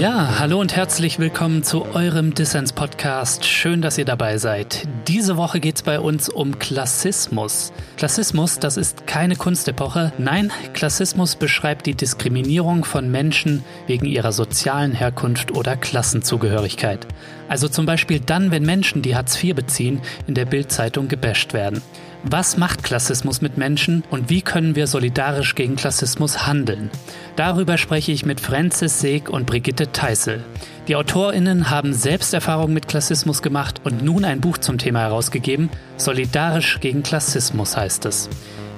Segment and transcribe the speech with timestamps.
[0.00, 3.44] Ja, hallo und herzlich willkommen zu eurem Dissens-Podcast.
[3.44, 4.88] Schön, dass ihr dabei seid.
[5.06, 7.70] Diese Woche geht es bei uns um Klassismus.
[7.98, 10.14] Klassismus, das ist keine Kunstepoche.
[10.16, 17.06] Nein, Klassismus beschreibt die Diskriminierung von Menschen wegen ihrer sozialen Herkunft oder Klassenzugehörigkeit.
[17.50, 21.82] Also zum Beispiel dann, wenn Menschen, die Hartz IV beziehen, in der Bildzeitung gebasht werden.
[22.22, 26.90] Was macht Klassismus mit Menschen und wie können wir solidarisch gegen Klassismus handeln?
[27.36, 30.44] Darüber spreche ich mit Francis Seeg und Brigitte Teissel.
[30.86, 35.70] Die AutorInnen haben Selbsterfahrung mit Klassismus gemacht und nun ein Buch zum Thema herausgegeben.
[35.96, 38.28] Solidarisch gegen Klassismus heißt es.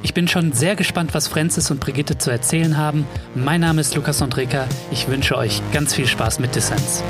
[0.04, 3.06] Ich bin schon sehr gespannt, was Francis und Brigitte zu erzählen haben.
[3.34, 4.66] Mein Name ist Lukas Andreka.
[4.92, 7.02] Ich wünsche euch ganz viel Spaß mit Dissens.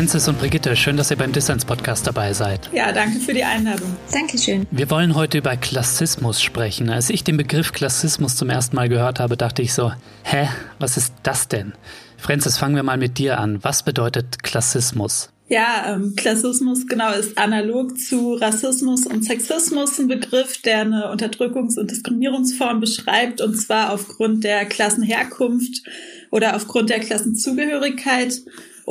[0.00, 2.70] Francis und Brigitte, schön, dass ihr beim Dissens-Podcast dabei seid.
[2.72, 3.94] Ja, danke für die Einladung.
[4.10, 4.66] Dankeschön.
[4.70, 6.88] Wir wollen heute über Klassismus sprechen.
[6.88, 10.96] Als ich den Begriff Klassismus zum ersten Mal gehört habe, dachte ich so, hä, was
[10.96, 11.74] ist das denn?
[12.16, 13.58] Francis, fangen wir mal mit dir an.
[13.60, 15.28] Was bedeutet Klassismus?
[15.48, 21.78] Ja, ähm, Klassismus genau ist analog zu Rassismus und Sexismus ein Begriff, der eine Unterdrückungs-
[21.78, 25.82] und Diskriminierungsform beschreibt, und zwar aufgrund der Klassenherkunft
[26.30, 28.40] oder aufgrund der Klassenzugehörigkeit.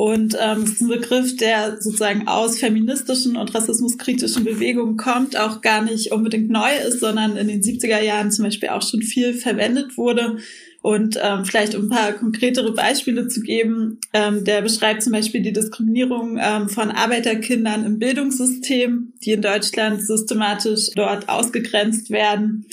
[0.00, 5.60] Und ähm, es ist ein Begriff, der sozusagen aus feministischen und rassismuskritischen Bewegungen kommt, auch
[5.60, 9.34] gar nicht unbedingt neu ist, sondern in den 70er Jahren zum Beispiel auch schon viel
[9.34, 10.38] verwendet wurde.
[10.80, 15.42] Und ähm, vielleicht um ein paar konkretere Beispiele zu geben, ähm, der beschreibt zum Beispiel
[15.42, 22.64] die Diskriminierung ähm, von Arbeiterkindern im Bildungssystem, die in Deutschland systematisch dort ausgegrenzt werden.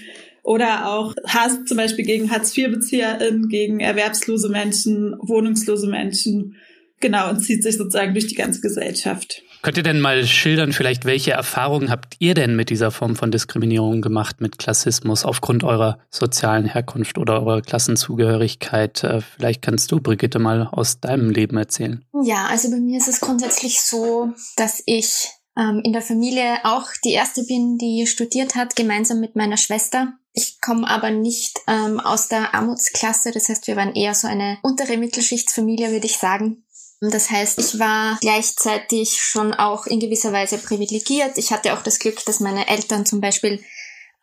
[0.44, 6.56] Oder auch Hass zum Beispiel gegen Hartz-IV-BezieherInnen, gegen erwerbslose Menschen, wohnungslose Menschen
[7.00, 9.44] Genau, und zieht sich sozusagen durch die ganze Gesellschaft.
[9.62, 13.32] Könnt ihr denn mal schildern, vielleicht welche Erfahrungen habt ihr denn mit dieser Form von
[13.32, 19.04] Diskriminierung gemacht, mit Klassismus aufgrund eurer sozialen Herkunft oder eurer Klassenzugehörigkeit?
[19.04, 22.06] Äh, vielleicht kannst du, Brigitte, mal aus deinem Leben erzählen.
[22.24, 25.28] Ja, also bei mir ist es grundsätzlich so, dass ich
[25.58, 30.14] ähm, in der Familie auch die erste bin, die studiert hat, gemeinsam mit meiner Schwester.
[30.34, 34.60] Ich komme aber nicht ähm, aus der Armutsklasse, das heißt, wir waren eher so eine
[34.62, 36.64] untere Mittelschichtsfamilie, würde ich sagen.
[37.00, 41.38] Das heißt, ich war gleichzeitig schon auch in gewisser Weise privilegiert.
[41.38, 43.64] Ich hatte auch das Glück, dass meine Eltern zum Beispiel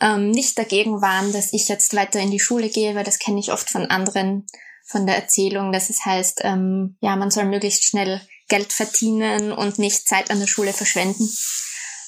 [0.01, 3.39] ähm, nicht dagegen waren, dass ich jetzt weiter in die Schule gehe, weil das kenne
[3.39, 4.47] ich oft von anderen,
[4.87, 9.79] von der Erzählung, dass es heißt, ähm, ja, man soll möglichst schnell Geld verdienen und
[9.79, 11.29] nicht Zeit an der Schule verschwenden.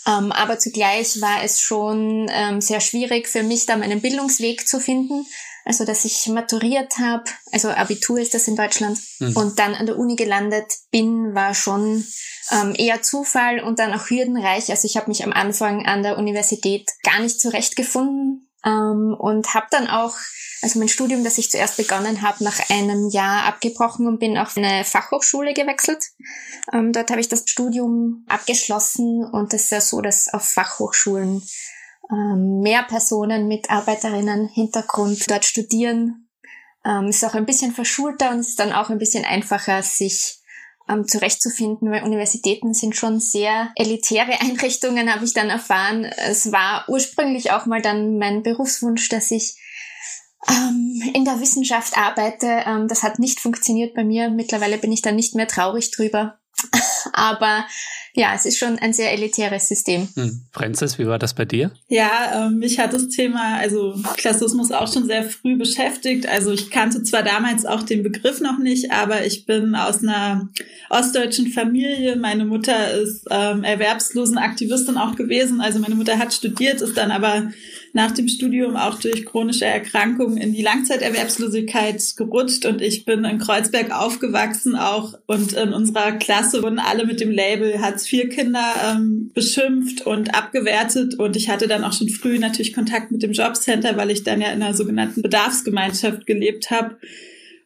[0.06, 4.78] Ähm, aber zugleich war es schon ähm, sehr schwierig für mich, da meinen Bildungsweg zu
[4.80, 5.26] finden.
[5.66, 9.36] Also, dass ich maturiert habe, also Abitur ist das in Deutschland, mhm.
[9.36, 12.06] und dann an der Uni gelandet bin, war schon
[12.52, 14.70] ähm, eher Zufall und dann auch hürdenreich.
[14.70, 19.66] Also ich habe mich am Anfang an der Universität gar nicht zurechtgefunden ähm, und habe
[19.70, 20.14] dann auch,
[20.62, 24.56] also mein Studium, das ich zuerst begonnen habe, nach einem Jahr abgebrochen und bin auf
[24.56, 26.04] eine Fachhochschule gewechselt.
[26.72, 31.42] Ähm, dort habe ich das Studium abgeschlossen und es ist ja so, dass auf Fachhochschulen
[32.10, 36.28] ähm, mehr Personen mit Arbeiterinnen-Hintergrund dort studieren.
[36.84, 40.40] Ähm, ist auch ein bisschen verschulter und ist dann auch ein bisschen einfacher, sich
[40.88, 46.04] ähm, zurechtzufinden, weil Universitäten sind schon sehr elitäre Einrichtungen, habe ich dann erfahren.
[46.04, 49.56] Es war ursprünglich auch mal dann mein Berufswunsch, dass ich
[50.48, 52.62] ähm, in der Wissenschaft arbeite.
[52.66, 54.30] Ähm, das hat nicht funktioniert bei mir.
[54.30, 56.38] Mittlerweile bin ich da nicht mehr traurig drüber.
[57.12, 57.64] Aber
[58.14, 60.08] ja, es ist schon ein sehr elitäres System.
[60.14, 60.46] Hm.
[60.50, 61.70] Francis, wie war das bei dir?
[61.88, 66.26] Ja, ähm, mich hat das Thema, also Klassismus auch schon sehr früh beschäftigt.
[66.26, 70.48] Also ich kannte zwar damals auch den Begriff noch nicht, aber ich bin aus einer
[70.88, 72.16] ostdeutschen Familie.
[72.16, 75.60] Meine Mutter ist ähm, Erwerbslosenaktivistin auch gewesen.
[75.60, 77.50] Also meine Mutter hat studiert, ist dann aber
[77.96, 83.38] nach dem Studium auch durch chronische Erkrankungen in die Langzeiterwerbslosigkeit gerutscht und ich bin in
[83.38, 90.06] Kreuzberg aufgewachsen auch und in unserer Klasse wurden alle mit dem Label Hartz-IV-Kinder ähm, beschimpft
[90.06, 94.10] und abgewertet und ich hatte dann auch schon früh natürlich Kontakt mit dem Jobcenter, weil
[94.10, 96.98] ich dann ja in einer sogenannten Bedarfsgemeinschaft gelebt habe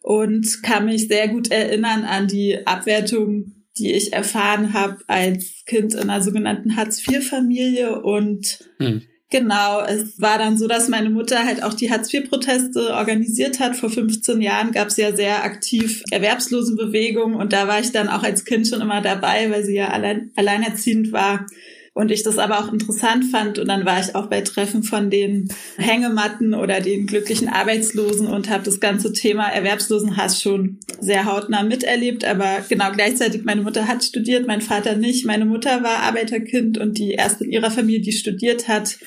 [0.01, 5.93] und kann mich sehr gut erinnern an die Abwertung die ich erfahren habe als Kind
[5.93, 9.03] in einer sogenannten Hartz-IV-Familie und hm.
[9.31, 13.77] Genau, es war dann so, dass meine Mutter halt auch die Hartz-IV-Proteste organisiert hat.
[13.77, 18.23] Vor 15 Jahren gab es ja sehr aktiv Erwerbslosenbewegungen und da war ich dann auch
[18.23, 21.45] als Kind schon immer dabei, weil sie ja allein, alleinerziehend war
[21.93, 23.59] und ich das aber auch interessant fand.
[23.59, 28.49] Und dann war ich auch bei Treffen von den Hängematten oder den glücklichen Arbeitslosen und
[28.49, 32.23] habe das ganze Thema Erwerbslosenhass schon sehr hautnah miterlebt.
[32.23, 35.25] Aber genau gleichzeitig, meine Mutter hat studiert, mein Vater nicht.
[35.25, 38.97] Meine Mutter war Arbeiterkind und die erste in ihrer Familie, die studiert hat.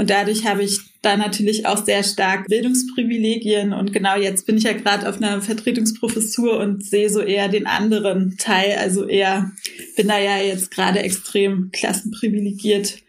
[0.00, 3.74] Und dadurch habe ich da natürlich auch sehr stark Bildungsprivilegien.
[3.74, 7.66] Und genau jetzt bin ich ja gerade auf einer Vertretungsprofessur und sehe so eher den
[7.66, 8.78] anderen Teil.
[8.78, 9.50] Also eher
[9.96, 13.02] bin da ja jetzt gerade extrem klassenprivilegiert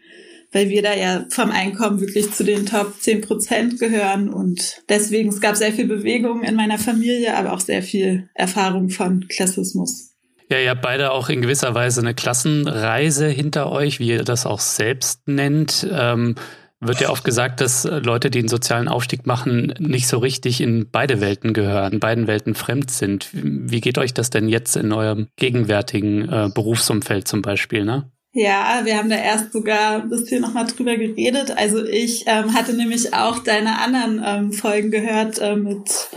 [0.54, 4.28] weil wir da ja vom Einkommen wirklich zu den Top 10 Prozent gehören.
[4.28, 8.90] Und deswegen, es gab sehr viel Bewegung in meiner Familie, aber auch sehr viel Erfahrung
[8.90, 10.10] von Klassismus.
[10.50, 14.44] Ja, ihr habt beide auch in gewisser Weise eine Klassenreise hinter euch, wie ihr das
[14.44, 15.88] auch selbst nennt.
[15.90, 16.34] Ähm,
[16.82, 20.88] wird ja oft gesagt, dass Leute, die einen sozialen Aufstieg machen, nicht so richtig in
[20.90, 23.28] beide Welten gehören, beiden Welten fremd sind.
[23.32, 28.10] Wie geht euch das denn jetzt in eurem gegenwärtigen äh, Berufsumfeld zum Beispiel, ne?
[28.34, 31.56] Ja, wir haben da erst sogar ein bisschen nochmal drüber geredet.
[31.56, 36.08] Also ich ähm, hatte nämlich auch deine anderen ähm, Folgen gehört äh, mit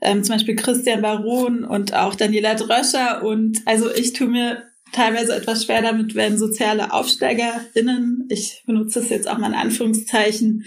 [0.00, 3.22] ähm, zum Beispiel Christian Baron und auch Daniela Dröscher.
[3.22, 9.10] Und also ich tue mir teilweise etwas schwer damit, wenn soziale AufsteigerInnen, ich benutze das
[9.10, 10.64] jetzt auch mal in Anführungszeichen,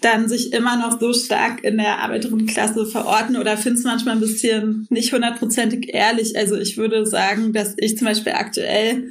[0.00, 4.20] dann sich immer noch so stark in der Arbeiterinnenklasse verorten oder finde es manchmal ein
[4.20, 6.36] bisschen nicht hundertprozentig ehrlich.
[6.36, 9.10] Also ich würde sagen, dass ich zum Beispiel aktuell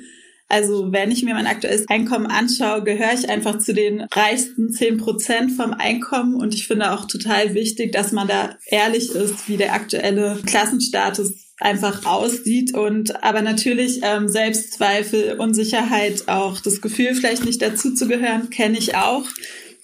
[0.50, 4.98] also wenn ich mir mein aktuelles Einkommen anschaue, gehöre ich einfach zu den reichsten zehn
[4.98, 6.36] Prozent vom Einkommen.
[6.36, 11.34] Und ich finde auch total wichtig, dass man da ehrlich ist, wie der aktuelle Klassenstatus
[11.60, 18.08] einfach aussieht und aber natürlich ähm, Selbstzweifel, Unsicherheit, auch das Gefühl, vielleicht nicht dazu zu
[18.08, 19.26] gehören, kenne ich auch.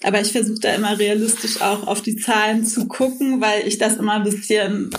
[0.02, 3.96] Aber ich versuche da immer realistisch auch auf die Zahlen zu gucken, weil ich das
[3.98, 4.90] immer ein bisschen,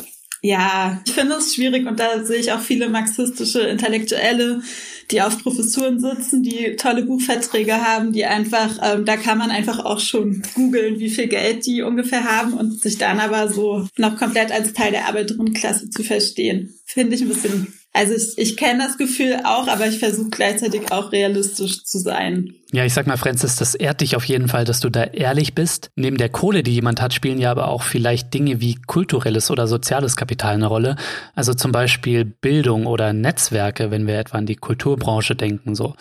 [0.42, 4.62] ja, ich finde es schwierig und da sehe ich auch viele marxistische Intellektuelle,
[5.10, 9.84] die auf Professuren sitzen, die tolle Buchverträge haben, die einfach, ähm, da kann man einfach
[9.84, 14.18] auch schon googeln, wie viel Geld die ungefähr haben und sich dann aber so noch
[14.18, 16.74] komplett als Teil der Arbeiterinnenklasse zu verstehen.
[16.86, 20.92] Finde ich ein bisschen also ich, ich kenne das Gefühl auch, aber ich versuche gleichzeitig
[20.92, 22.54] auch realistisch zu sein.
[22.72, 25.56] Ja, ich sag mal, Francis, das ehrt dich auf jeden Fall, dass du da ehrlich
[25.56, 25.90] bist.
[25.96, 29.68] Neben der Kohle, die jemand hat, spielen ja aber auch vielleicht Dinge wie kulturelles oder
[29.68, 30.96] soziales Kapital eine Rolle.
[31.34, 35.96] Also zum Beispiel Bildung oder Netzwerke, wenn wir etwa an die Kulturbranche denken, so.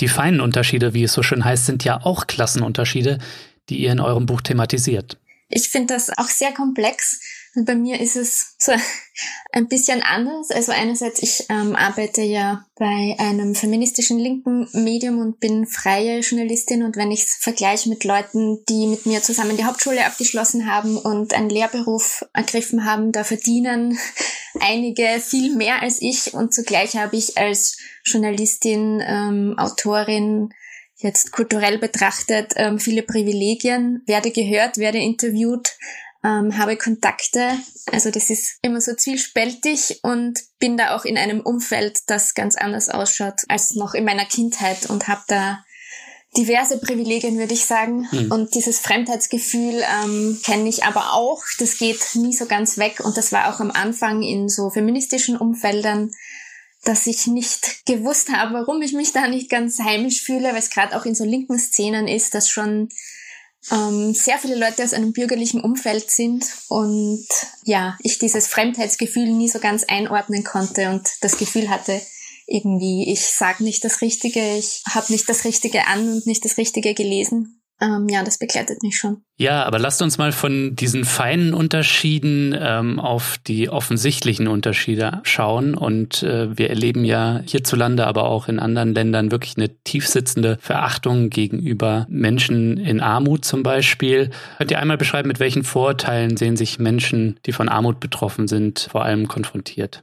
[0.00, 3.18] Die feinen Unterschiede, wie es so schön heißt, sind ja auch Klassenunterschiede,
[3.70, 5.16] die ihr in eurem Buch thematisiert.
[5.48, 7.20] Ich finde das auch sehr komplex
[7.54, 8.72] und bei mir ist es so
[9.52, 10.50] ein bisschen anders.
[10.50, 16.82] Also einerseits, ich ähm, arbeite ja bei einem feministischen linken Medium und bin freie Journalistin.
[16.82, 20.96] Und wenn ich es vergleiche mit Leuten, die mit mir zusammen die Hauptschule abgeschlossen haben
[20.96, 23.98] und einen Lehrberuf ergriffen haben, da verdienen
[24.60, 26.34] einige viel mehr als ich.
[26.34, 30.50] Und zugleich habe ich als Journalistin, ähm, Autorin,
[31.00, 35.76] jetzt kulturell betrachtet ähm, viele Privilegien, werde gehört, werde interviewt,
[36.28, 37.52] ähm, habe Kontakte.
[37.90, 42.56] Also das ist immer so zwiespältig und bin da auch in einem Umfeld, das ganz
[42.56, 45.64] anders ausschaut als noch in meiner Kindheit und habe da
[46.36, 48.06] diverse Privilegien, würde ich sagen.
[48.12, 48.30] Mhm.
[48.30, 51.42] Und dieses Fremdheitsgefühl ähm, kenne ich aber auch.
[51.58, 53.00] Das geht nie so ganz weg.
[53.02, 56.10] Und das war auch am Anfang in so feministischen Umfeldern,
[56.84, 60.70] dass ich nicht gewusst habe, warum ich mich da nicht ganz heimisch fühle, weil es
[60.70, 62.90] gerade auch in so linken Szenen ist, dass schon
[63.70, 67.26] ähm, sehr viele Leute aus einem bürgerlichen Umfeld sind und
[67.64, 72.00] ja, ich dieses Fremdheitsgefühl nie so ganz einordnen konnte und das Gefühl hatte,
[72.46, 76.56] irgendwie, ich sage nicht das Richtige, ich habe nicht das Richtige an und nicht das
[76.56, 79.22] Richtige gelesen ähm, ja, das begleitet mich schon.
[79.36, 85.74] Ja, aber lasst uns mal von diesen feinen Unterschieden ähm, auf die offensichtlichen Unterschiede schauen.
[85.74, 91.30] Und äh, wir erleben ja hierzulande, aber auch in anderen Ländern wirklich eine tiefsitzende Verachtung
[91.30, 94.30] gegenüber Menschen in Armut zum Beispiel.
[94.56, 98.88] Könnt ihr einmal beschreiben, mit welchen Vorurteilen sehen sich Menschen, die von Armut betroffen sind,
[98.90, 100.02] vor allem konfrontiert?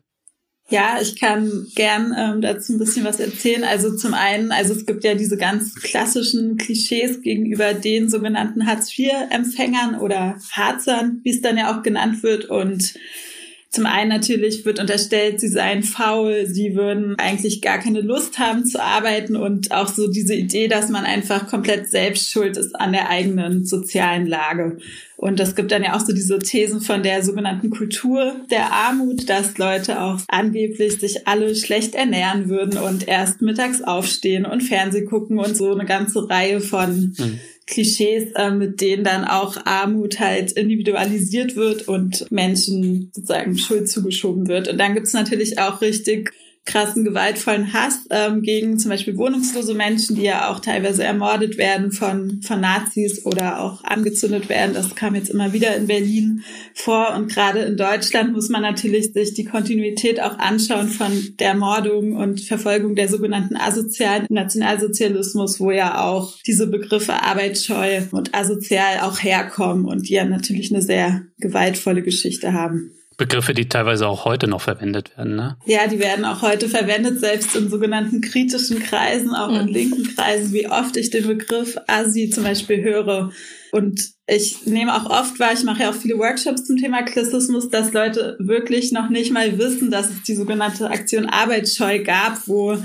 [0.69, 3.63] Ja, ich kann gern ähm, dazu ein bisschen was erzählen.
[3.63, 9.99] Also zum einen, also es gibt ja diese ganz klassischen Klischees gegenüber den sogenannten Hartz-IV-Empfängern
[9.99, 12.45] oder Harzern, wie es dann ja auch genannt wird.
[12.45, 12.95] Und
[13.69, 18.65] zum einen natürlich wird unterstellt, sie seien faul, sie würden eigentlich gar keine Lust haben
[18.65, 22.93] zu arbeiten und auch so diese Idee, dass man einfach komplett selbst schuld ist an
[22.93, 24.77] der eigenen sozialen Lage.
[25.17, 29.29] Und es gibt dann ja auch so diese Thesen von der sogenannten Kultur der Armut,
[29.29, 35.03] dass Leute auch angeblich sich alle schlecht ernähren würden und erst mittags aufstehen und Fernseh
[35.03, 37.39] gucken und so eine ganze Reihe von mhm.
[37.67, 44.47] Klischees, äh, mit denen dann auch Armut halt individualisiert wird und Menschen sozusagen Schuld zugeschoben
[44.47, 44.67] wird.
[44.67, 46.31] Und dann gibt's natürlich auch richtig
[46.65, 51.91] krassen, gewaltvollen Hass ähm, gegen zum Beispiel wohnungslose Menschen, die ja auch teilweise ermordet werden
[51.91, 54.73] von, von Nazis oder auch angezündet werden.
[54.73, 56.43] Das kam jetzt immer wieder in Berlin
[56.73, 57.13] vor.
[57.15, 62.15] Und gerade in Deutschland muss man natürlich sich die Kontinuität auch anschauen von der Mordung
[62.15, 69.21] und Verfolgung der sogenannten asozialen Nationalsozialismus, wo ja auch diese Begriffe arbeitsscheu und asozial auch
[69.21, 72.94] herkommen und die ja natürlich eine sehr gewaltvolle Geschichte haben.
[73.17, 75.57] Begriffe, die teilweise auch heute noch verwendet werden, ne?
[75.65, 79.61] Ja, die werden auch heute verwendet, selbst in sogenannten kritischen Kreisen, auch mhm.
[79.61, 83.31] in linken Kreisen, wie oft ich den Begriff Asi zum Beispiel höre.
[83.71, 87.69] Und ich nehme auch oft wahr, ich mache ja auch viele Workshops zum Thema Klassismus,
[87.69, 92.77] dass Leute wirklich noch nicht mal wissen, dass es die sogenannte Aktion Arbeitsscheu gab, wo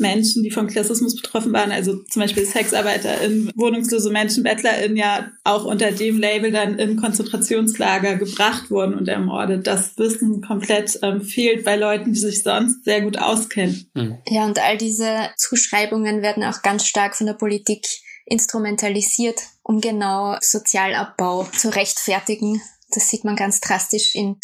[0.00, 5.64] Menschen, die vom Klassismus betroffen waren, also zum Beispiel SexarbeiterInnen, wohnungslose Menschen, BettlerInnen ja auch
[5.64, 9.66] unter dem Label dann in Konzentrationslager gebracht wurden und ermordet.
[9.66, 13.90] Das Wissen komplett ähm, fehlt bei Leuten, die sich sonst sehr gut auskennen.
[13.94, 14.18] Mhm.
[14.28, 17.86] Ja, und all diese Zuschreibungen werden auch ganz stark von der Politik
[18.24, 22.62] instrumentalisiert, um genau Sozialabbau zu rechtfertigen.
[22.92, 24.36] Das sieht man ganz drastisch in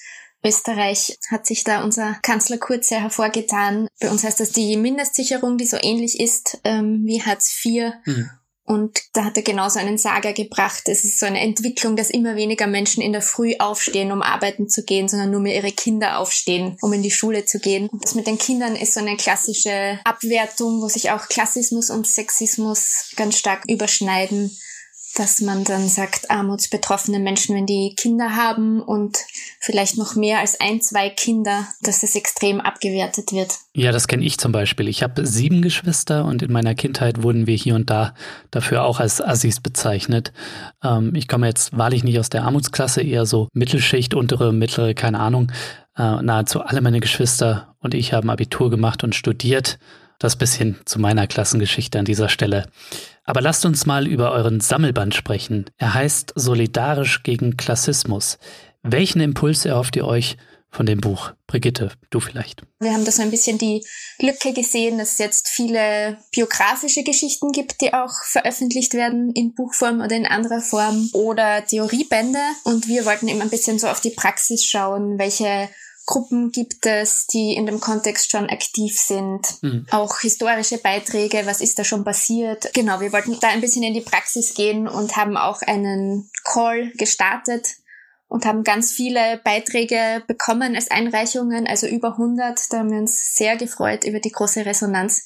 [0.46, 3.88] Österreich hat sich da unser Kanzler Kurz sehr hervorgetan.
[4.00, 7.92] Bei uns heißt das die Mindestsicherung, die so ähnlich ist ähm, wie Hartz IV.
[8.04, 8.30] Mhm.
[8.66, 10.82] Und da hat er genauso einen Sager gebracht.
[10.86, 14.68] Es ist so eine Entwicklung, dass immer weniger Menschen in der Früh aufstehen, um arbeiten
[14.68, 17.88] zu gehen, sondern nur mehr ihre Kinder aufstehen, um in die Schule zu gehen.
[17.88, 22.08] Und das mit den Kindern ist so eine klassische Abwertung, wo sich auch Klassismus und
[22.08, 24.50] Sexismus ganz stark überschneiden
[25.18, 29.18] dass man dann sagt, armutsbetroffene Menschen, wenn die Kinder haben und
[29.60, 33.54] vielleicht noch mehr als ein, zwei Kinder, dass es extrem abgewertet wird.
[33.74, 34.88] Ja, das kenne ich zum Beispiel.
[34.88, 38.14] Ich habe sieben Geschwister und in meiner Kindheit wurden wir hier und da
[38.50, 40.32] dafür auch als Assis bezeichnet.
[40.82, 45.20] Ähm, ich komme jetzt wahrlich nicht aus der Armutsklasse, eher so Mittelschicht, untere, mittlere, keine
[45.20, 45.50] Ahnung.
[45.96, 49.78] Äh, nahezu alle meine Geschwister und ich haben Abitur gemacht und studiert.
[50.18, 52.68] Das bisschen zu meiner Klassengeschichte an dieser Stelle.
[53.24, 55.66] Aber lasst uns mal über euren Sammelband sprechen.
[55.76, 58.38] Er heißt Solidarisch gegen Klassismus.
[58.82, 60.36] Welchen Impuls erhofft ihr euch
[60.70, 61.32] von dem Buch?
[61.46, 62.62] Brigitte, du vielleicht.
[62.80, 63.84] Wir haben da so ein bisschen die
[64.20, 70.00] Lücke gesehen, dass es jetzt viele biografische Geschichten gibt, die auch veröffentlicht werden in Buchform
[70.00, 72.38] oder in anderer Form oder Theoriebände.
[72.64, 75.68] Und wir wollten eben ein bisschen so auf die Praxis schauen, welche
[76.06, 79.42] Gruppen gibt es, die in dem Kontext schon aktiv sind.
[79.60, 79.86] Mhm.
[79.90, 82.72] Auch historische Beiträge, was ist da schon passiert.
[82.74, 86.92] Genau, wir wollten da ein bisschen in die Praxis gehen und haben auch einen Call
[86.92, 87.66] gestartet
[88.28, 92.72] und haben ganz viele Beiträge bekommen als Einreichungen, also über 100.
[92.72, 95.24] Da haben wir uns sehr gefreut über die große Resonanz.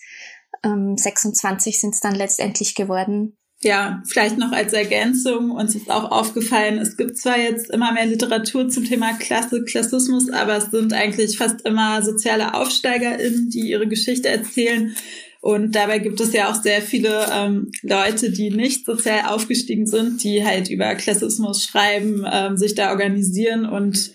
[0.65, 6.11] Ähm, 26 sind es dann letztendlich geworden ja, vielleicht noch als Ergänzung, uns ist auch
[6.11, 10.95] aufgefallen, es gibt zwar jetzt immer mehr Literatur zum Thema Klasse, Klassismus, aber es sind
[10.95, 14.97] eigentlich fast immer soziale AufsteigerInnen, die ihre Geschichte erzählen.
[15.43, 20.23] Und dabei gibt es ja auch sehr viele ähm, Leute, die nicht sozial aufgestiegen sind,
[20.23, 24.13] die halt über Klassismus schreiben, ähm, sich da organisieren und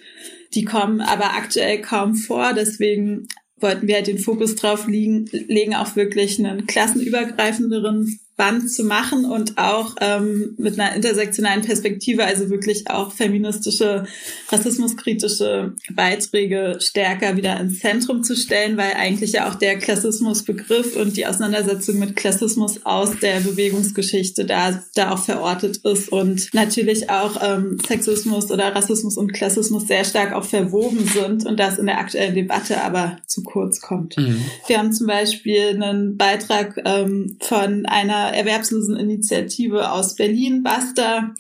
[0.55, 2.53] die kommen aber aktuell kaum vor.
[2.53, 8.83] Deswegen wollten wir halt den Fokus drauf liegen, legen, auf wirklich einen klassenübergreifenderen Band zu
[8.83, 14.05] machen und auch ähm, mit einer intersektionalen Perspektive, also wirklich auch feministische,
[14.49, 21.15] rassismuskritische Beiträge stärker wieder ins Zentrum zu stellen, weil eigentlich ja auch der Klassismusbegriff und
[21.15, 27.41] die Auseinandersetzung mit Klassismus aus der Bewegungsgeschichte da, da auch verortet ist und natürlich auch
[27.41, 31.99] ähm, Sexismus oder Rassismus und Klassismus sehr stark auch verwoben sind und das in der
[31.99, 34.17] aktuellen Debatte aber zu kurz kommt.
[34.17, 34.43] Mhm.
[34.67, 41.33] Wir haben zum Beispiel einen Beitrag ähm, von einer Erwerbsloseninitiative aus Berlin, Basta,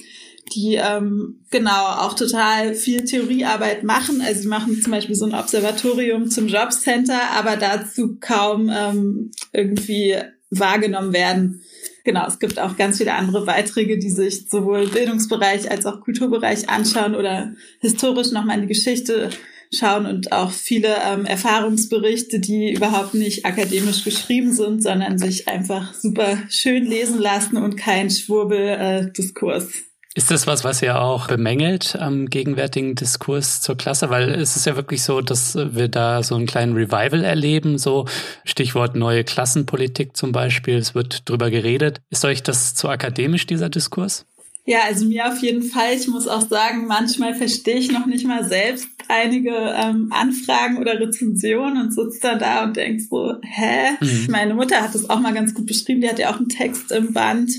[0.53, 4.21] die ähm, genau auch total viel Theoriearbeit machen.
[4.21, 10.15] Also sie machen zum Beispiel so ein Observatorium zum Jobcenter, aber dazu kaum ähm, irgendwie
[10.51, 11.61] wahrgenommen werden.
[12.03, 16.69] Genau, es gibt auch ganz viele andere Beiträge, die sich sowohl Bildungsbereich als auch Kulturbereich
[16.69, 19.31] anschauen oder historisch nochmal in die Geschichte
[19.77, 25.93] schauen und auch viele ähm, Erfahrungsberichte, die überhaupt nicht akademisch geschrieben sind, sondern sich einfach
[25.93, 29.65] super schön lesen lassen und kein Schwurbel-Diskurs.
[29.65, 29.85] Äh,
[30.17, 34.09] ist das was, was ihr auch bemängelt am gegenwärtigen Diskurs zur Klasse?
[34.09, 38.07] Weil es ist ja wirklich so, dass wir da so einen kleinen Revival erleben, so
[38.45, 40.77] Stichwort neue Klassenpolitik zum Beispiel.
[40.77, 41.99] Es wird drüber geredet.
[42.09, 44.25] Ist euch das zu akademisch, dieser Diskurs?
[44.65, 45.93] Ja, also mir auf jeden Fall.
[45.93, 50.99] Ich muss auch sagen, manchmal verstehe ich noch nicht mal selbst einige ähm, Anfragen oder
[50.99, 53.91] Rezensionen und sitze dann da und denk so, hä?
[54.01, 54.27] Mhm.
[54.29, 56.01] Meine Mutter hat das auch mal ganz gut beschrieben.
[56.01, 57.51] Die hat ja auch einen Text im Band.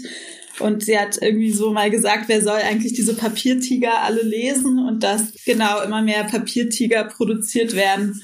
[0.59, 5.03] Und sie hat irgendwie so mal gesagt, wer soll eigentlich diese Papiertiger alle lesen und
[5.03, 8.23] dass genau immer mehr Papiertiger produziert werden.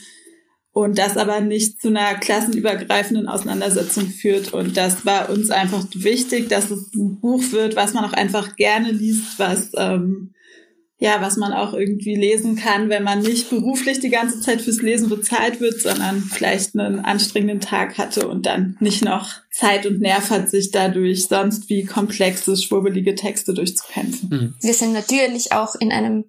[0.73, 4.55] Und das aber nicht zu einer klassenübergreifenden Auseinandersetzung führt.
[4.55, 8.57] Und das war uns einfach wichtig, dass es ein Buch wird, was man auch einfach
[8.57, 10.33] gerne liest, was ähm,
[11.03, 14.83] ja, was man auch irgendwie lesen kann, wenn man nicht beruflich die ganze Zeit fürs
[14.83, 20.01] Lesen bezahlt wird, sondern vielleicht einen anstrengenden Tag hatte und dann nicht noch Zeit und
[20.01, 24.29] Nerv hat, sich dadurch sonst wie komplexe, schwurbelige Texte durchzukämpfen.
[24.31, 24.55] Mhm.
[24.61, 26.27] Wir sind natürlich auch in einem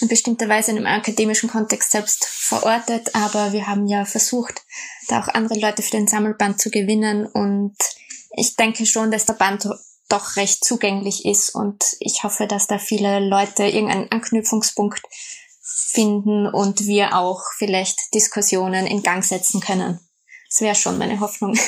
[0.00, 4.62] in bestimmter Weise in einem akademischen Kontext selbst verortet, aber wir haben ja versucht,
[5.08, 7.76] da auch andere Leute für den Sammelband zu gewinnen und
[8.36, 9.68] ich denke schon, dass der Band
[10.08, 15.02] doch recht zugänglich ist und ich hoffe, dass da viele Leute irgendeinen Anknüpfungspunkt
[15.62, 20.00] finden und wir auch vielleicht Diskussionen in Gang setzen können.
[20.48, 21.58] Das wäre schon meine Hoffnung.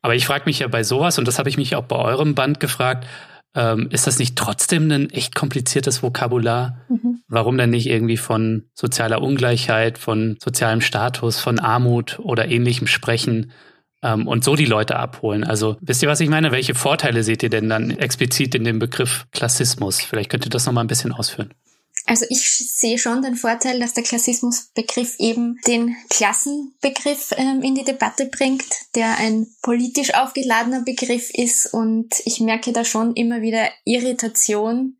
[0.00, 2.34] Aber ich frage mich ja bei sowas, und das habe ich mich auch bei eurem
[2.34, 3.06] Band gefragt,
[3.54, 6.78] ähm, ist das nicht trotzdem ein echt kompliziertes Vokabular?
[6.88, 7.20] Mhm.
[7.28, 13.52] Warum denn nicht irgendwie von sozialer Ungleichheit, von sozialem Status, von Armut oder ähnlichem sprechen?
[14.04, 15.42] ähm, und so die Leute abholen.
[15.42, 16.52] Also wisst ihr, was ich meine?
[16.52, 20.02] Welche Vorteile seht ihr denn dann explizit in dem Begriff Klassismus?
[20.02, 21.50] Vielleicht könnt ihr das nochmal ein bisschen ausführen.
[22.06, 22.42] Also ich
[22.74, 28.66] sehe schon den Vorteil, dass der Klassismusbegriff eben den Klassenbegriff ähm, in die Debatte bringt,
[28.94, 34.98] der ein politisch aufgeladener Begriff ist und ich merke da schon immer wieder Irritation.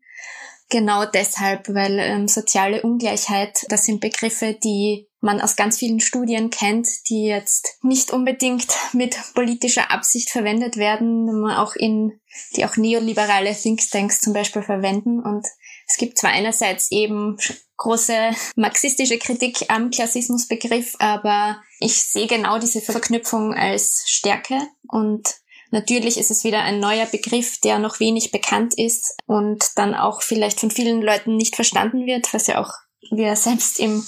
[0.69, 6.49] Genau deshalb, weil ähm, soziale Ungleichheit, das sind Begriffe, die man aus ganz vielen Studien
[6.49, 12.19] kennt, die jetzt nicht unbedingt mit politischer Absicht verwendet werden, auch in,
[12.55, 15.19] die auch neoliberale Thinktanks zum Beispiel verwenden.
[15.19, 15.45] Und
[15.87, 17.37] es gibt zwar einerseits eben
[17.77, 24.59] große marxistische Kritik am Klassismusbegriff, aber ich sehe genau diese Verknüpfung als Stärke.
[24.87, 25.35] Und
[25.71, 30.21] Natürlich ist es wieder ein neuer Begriff, der noch wenig bekannt ist und dann auch
[30.21, 32.71] vielleicht von vielen Leuten nicht verstanden wird, was ja auch
[33.11, 34.05] wir selbst im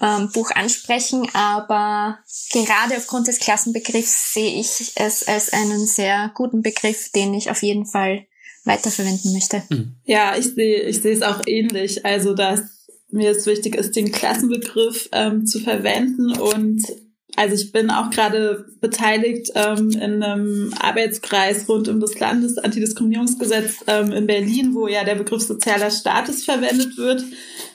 [0.00, 2.18] ähm, Buch ansprechen, aber
[2.52, 7.62] gerade aufgrund des Klassenbegriffs sehe ich es als einen sehr guten Begriff, den ich auf
[7.62, 8.26] jeden Fall
[8.64, 9.62] weiterverwenden möchte.
[9.68, 9.94] Mhm.
[10.04, 12.04] Ja, ich sehe, ich sehe es auch ähnlich.
[12.04, 12.62] Also, dass
[13.10, 16.82] mir es wichtig ist, den Klassenbegriff ähm, zu verwenden und
[17.36, 24.12] also ich bin auch gerade beteiligt ähm, in einem Arbeitskreis rund um das Landesantidiskriminierungsgesetz ähm,
[24.12, 27.24] in Berlin, wo ja der Begriff sozialer Status verwendet wird.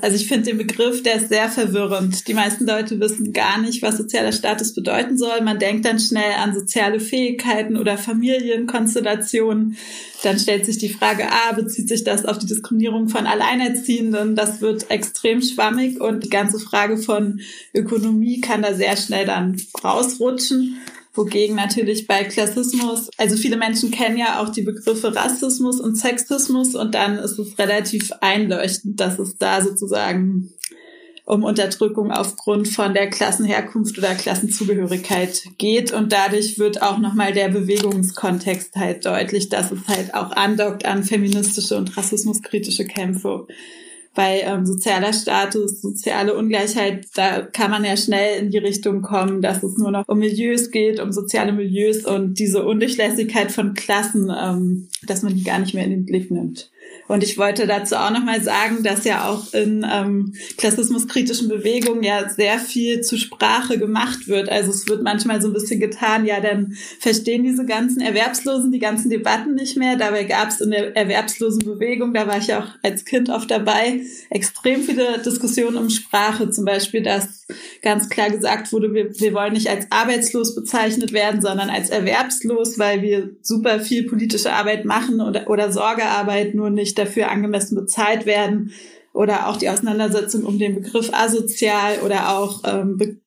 [0.01, 2.27] Also ich finde den Begriff, der ist sehr verwirrend.
[2.27, 5.41] Die meisten Leute wissen gar nicht, was sozialer Status bedeuten soll.
[5.41, 9.75] Man denkt dann schnell an soziale Fähigkeiten oder Familienkonstellationen.
[10.23, 14.35] Dann stellt sich die Frage, ah, bezieht sich das auf die Diskriminierung von Alleinerziehenden?
[14.35, 17.41] Das wird extrem schwammig und die ganze Frage von
[17.73, 19.48] Ökonomie kann da sehr schnell dann
[19.83, 20.77] rausrutschen.
[21.13, 26.75] Wogegen natürlich bei Klassismus, also viele Menschen kennen ja auch die Begriffe Rassismus und Sexismus
[26.75, 30.53] und dann ist es relativ einleuchtend, dass es da sozusagen
[31.29, 37.49] um Unterdrückung aufgrund von der Klassenherkunft oder Klassenzugehörigkeit geht und dadurch wird auch nochmal der
[37.49, 43.45] Bewegungskontext halt deutlich, dass es halt auch andockt an feministische und rassismuskritische Kämpfe
[44.15, 49.41] bei ähm, sozialer Status, soziale Ungleichheit, da kann man ja schnell in die Richtung kommen,
[49.41, 54.31] dass es nur noch um Milieus geht, um soziale Milieus und diese Undurchlässigkeit von Klassen,
[54.35, 56.71] ähm, dass man die gar nicht mehr in den Blick nimmt.
[57.09, 62.29] Und ich wollte dazu auch nochmal sagen, dass ja auch in ähm, klassismuskritischen Bewegungen ja
[62.29, 64.47] sehr viel zu Sprache gemacht wird.
[64.49, 68.77] Also es wird manchmal so ein bisschen getan, ja, dann verstehen diese ganzen Erwerbslosen die
[68.77, 69.95] ganzen Debatten nicht mehr.
[69.95, 74.01] Dabei gab es in der erwerbslosen Bewegung, da war ich auch als Kind oft dabei,
[74.29, 76.51] extrem viele Diskussionen um Sprache.
[76.51, 77.47] Zum Beispiel, dass
[77.81, 82.77] ganz klar gesagt wurde, wir, wir wollen nicht als arbeitslos bezeichnet werden, sondern als erwerbslos,
[82.77, 88.25] weil wir super viel politische Arbeit machen oder, oder Sorgearbeit, nur nicht dafür angemessen bezahlt
[88.25, 88.71] werden
[89.13, 93.19] oder auch die Auseinandersetzung um den Begriff asozial oder auch ähm,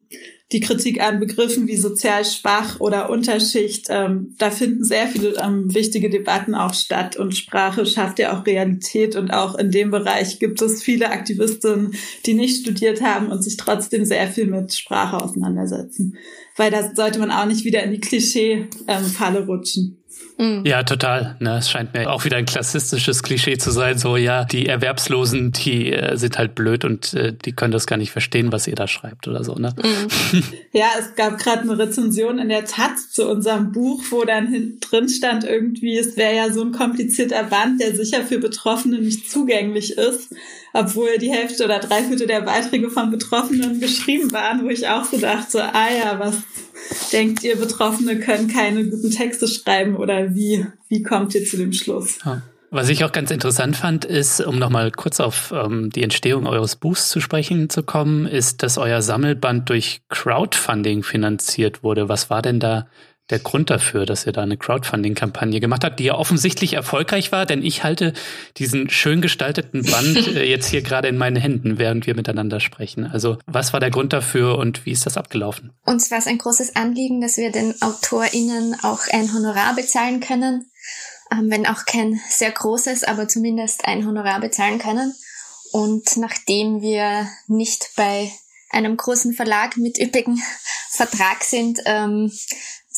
[0.53, 3.87] die Kritik an Begriffen wie sozial schwach oder Unterschicht.
[3.89, 8.47] Ähm, da finden sehr viele ähm, wichtige Debatten auch statt und Sprache schafft ja auch
[8.47, 11.95] Realität und auch in dem Bereich gibt es viele Aktivistinnen,
[12.27, 16.17] die nicht studiert haben und sich trotzdem sehr viel mit Sprache auseinandersetzen.
[16.57, 20.02] Weil da sollte man auch nicht wieder in die Klischee-Falle ähm, rutschen.
[20.39, 20.65] Mhm.
[20.65, 21.37] Ja, total.
[21.41, 23.99] Ne, es scheint mir auch wieder ein klassistisches Klischee zu sein.
[23.99, 27.97] So, ja, die Erwerbslosen, die äh, sind halt blöd und äh, die können das gar
[27.97, 29.55] nicht verstehen, was ihr da schreibt oder so.
[29.55, 29.75] Ne?
[29.77, 30.43] Mhm.
[30.73, 35.09] ja, es gab gerade eine Rezension in der Taz zu unserem Buch, wo dann drin
[35.09, 39.97] stand irgendwie, es wäre ja so ein komplizierter Band, der sicher für Betroffene nicht zugänglich
[39.97, 40.35] ist
[40.73, 45.05] obwohl die Hälfte oder drei Viertel der Beiträge von Betroffenen geschrieben waren, wo ich auch
[45.05, 46.35] so dachte, ah ja, was
[47.13, 51.73] denkt ihr, Betroffene können keine guten Texte schreiben oder wie, wie kommt ihr zu dem
[51.73, 52.19] Schluss?
[52.25, 52.43] Ja.
[52.75, 56.77] Was ich auch ganz interessant fand, ist, um nochmal kurz auf ähm, die Entstehung eures
[56.77, 62.09] Buchs zu sprechen zu kommen, ist, dass euer Sammelband durch Crowdfunding finanziert wurde.
[62.09, 62.87] Was war denn da
[63.33, 67.47] der Grund dafür, dass ihr da eine Crowdfunding-Kampagne gemacht habt, die ja offensichtlich erfolgreich war,
[67.47, 68.13] denn ich halte
[68.59, 73.07] diesen schön gestalteten Band äh, jetzt hier gerade in meinen Händen, während wir miteinander sprechen.
[73.07, 75.73] Also was war der Grund dafür und wie ist das abgelaufen?
[75.85, 80.71] Uns war es ein großes Anliegen, dass wir den AutorInnen auch ein Honorar bezahlen können,
[81.33, 85.15] ähm, wenn auch kein sehr großes, aber zumindest ein Honorar bezahlen können.
[85.73, 88.31] Und nachdem wir nicht bei
[88.71, 90.41] einem großen Verlag mit üppigem
[90.91, 92.31] Vertrag sind, ähm,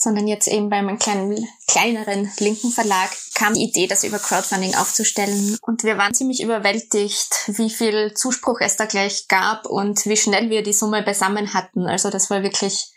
[0.04, 4.74] sondern jetzt eben bei einem kleinen, kleineren linken Verlag kam die Idee, das über Crowdfunding
[4.76, 5.58] aufzustellen.
[5.62, 10.50] Und wir waren ziemlich überwältigt, wie viel Zuspruch es da gleich gab und wie schnell
[10.50, 11.86] wir die Summe beisammen hatten.
[11.86, 12.92] Also das war wirklich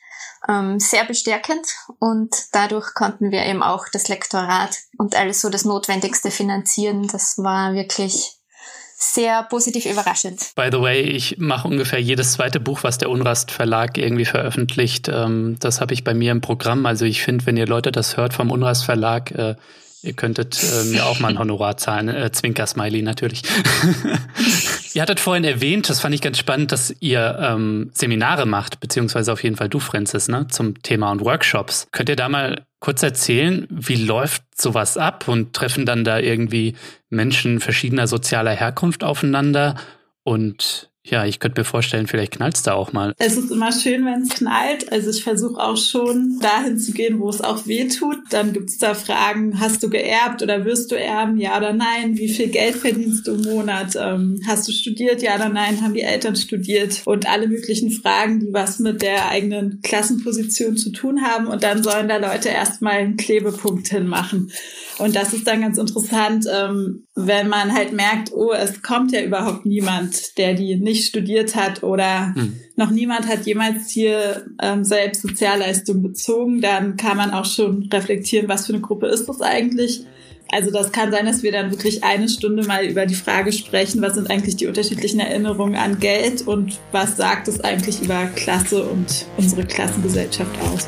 [0.48, 1.65] ähm, sehr bestärkend
[2.00, 7.08] und dadurch konnten wir eben auch das Lektorat und alles so das Notwendigste finanzieren.
[7.08, 8.37] Das war wirklich
[8.99, 10.51] sehr positiv überraschend.
[10.55, 15.07] By the way, ich mache ungefähr jedes zweite Buch, was der Unrast Verlag irgendwie veröffentlicht.
[15.07, 16.86] Ähm, das habe ich bei mir im Programm.
[16.88, 19.55] Also ich finde, wenn ihr Leute das hört vom Unrast Verlag, äh,
[20.03, 22.07] Ihr könntet äh, mir auch mal ein Honorar zahlen.
[22.07, 23.41] Äh, Zwinker-Smiley natürlich.
[24.93, 29.33] ihr hattet vorhin erwähnt, das fand ich ganz spannend, dass ihr ähm, Seminare macht, beziehungsweise
[29.33, 31.88] auf jeden Fall du, Francis, ne, zum Thema und Workshops.
[31.91, 36.76] Könnt ihr da mal kurz erzählen, wie läuft sowas ab und treffen dann da irgendwie
[37.10, 39.76] Menschen verschiedener sozialer Herkunft aufeinander?
[40.24, 43.13] Und ja, ich könnte mir vorstellen, vielleicht knallt es da auch mal.
[43.17, 44.91] Es ist immer schön, wenn es knallt.
[44.91, 48.17] Also ich versuche auch schon dahin zu gehen, wo es auch weh tut.
[48.30, 51.38] Dann gibt es da Fragen, hast du geerbt oder wirst du erben?
[51.38, 52.17] Ja oder nein?
[52.17, 53.96] Wie viel Geld verdienst du im Monat?
[54.00, 55.22] Ähm, hast du studiert?
[55.22, 55.82] Ja oder nein?
[55.82, 57.02] Haben die Eltern studiert?
[57.06, 61.48] Und alle möglichen Fragen, die was mit der eigenen Klassenposition zu tun haben.
[61.48, 64.52] Und dann sollen da Leute erstmal einen Klebepunkt hinmachen.
[64.97, 69.21] Und das ist dann ganz interessant, ähm, wenn man halt merkt, oh, es kommt ja
[69.21, 72.60] überhaupt niemand, der die nicht studiert hat oder hm.
[72.75, 78.47] noch niemand hat jemals hier ähm, selbst Sozialleistung bezogen, dann kann man auch schon reflektieren,
[78.47, 80.05] was für eine Gruppe ist das eigentlich.
[80.51, 84.01] Also das kann sein, dass wir dann wirklich eine Stunde mal über die Frage sprechen,
[84.01, 88.83] was sind eigentlich die unterschiedlichen Erinnerungen an Geld und was sagt es eigentlich über Klasse
[88.83, 90.88] und unsere Klassengesellschaft aus.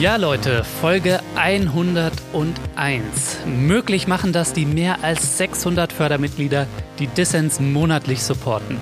[0.00, 2.12] Ja, Leute, Folge 101.
[3.46, 6.68] Möglich machen das die mehr als 600 Fördermitglieder,
[7.00, 8.76] die Dissens monatlich supporten.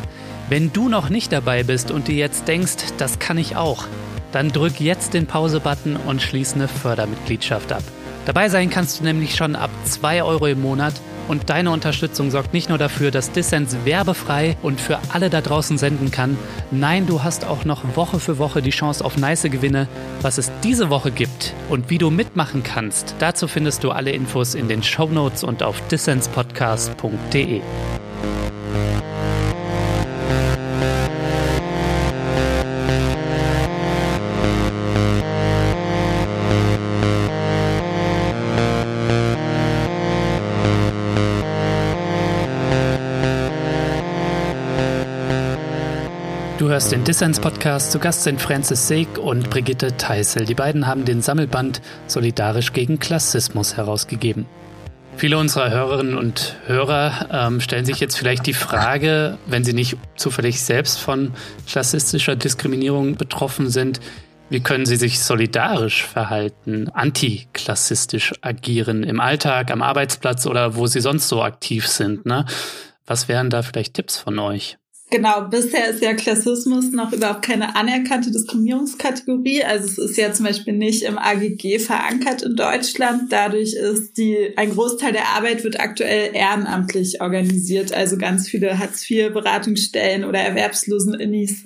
[0.51, 3.87] Wenn du noch nicht dabei bist und dir jetzt denkst, das kann ich auch,
[4.31, 7.83] dann drück jetzt den Pause-Button und schließ eine Fördermitgliedschaft ab.
[8.27, 10.95] Dabei sein kannst du nämlich schon ab 2 Euro im Monat
[11.29, 15.79] und deine Unterstützung sorgt nicht nur dafür, dass Dissens werbefrei und für alle da draußen
[15.79, 16.37] senden kann.
[16.73, 19.87] Nein, du hast auch noch Woche für Woche die Chance auf nice Gewinne.
[20.23, 24.55] Was es diese Woche gibt und wie du mitmachen kannst, dazu findest du alle Infos
[24.55, 27.61] in den Show Notes und auf dissenspodcast.de.
[46.77, 47.91] hörst den Dissens-Podcast.
[47.91, 50.45] Zu Gast sind Francis Seeg und Brigitte Teissel.
[50.45, 54.45] Die beiden haben den Sammelband Solidarisch gegen Klassismus herausgegeben.
[55.17, 59.97] Viele unserer Hörerinnen und Hörer ähm, stellen sich jetzt vielleicht die Frage, wenn sie nicht
[60.17, 61.33] zufällig selbst von
[61.67, 63.99] klassistischer Diskriminierung betroffen sind,
[64.51, 71.01] wie können sie sich solidarisch verhalten, antiklassistisch agieren im Alltag, am Arbeitsplatz oder wo sie
[71.01, 72.27] sonst so aktiv sind?
[72.27, 72.45] Ne?
[73.07, 74.77] Was wären da vielleicht Tipps von euch?
[75.09, 79.63] Genau, bisher ist ja Klassismus noch überhaupt keine anerkannte Diskriminierungskategorie.
[79.63, 83.31] Also es ist ja zum Beispiel nicht im AGG verankert in Deutschland.
[83.33, 87.93] Dadurch ist die, ein Großteil der Arbeit wird aktuell ehrenamtlich organisiert.
[87.93, 91.63] Also ganz viele Hartz-IV-Beratungsstellen oder Erwerbslosen-Innis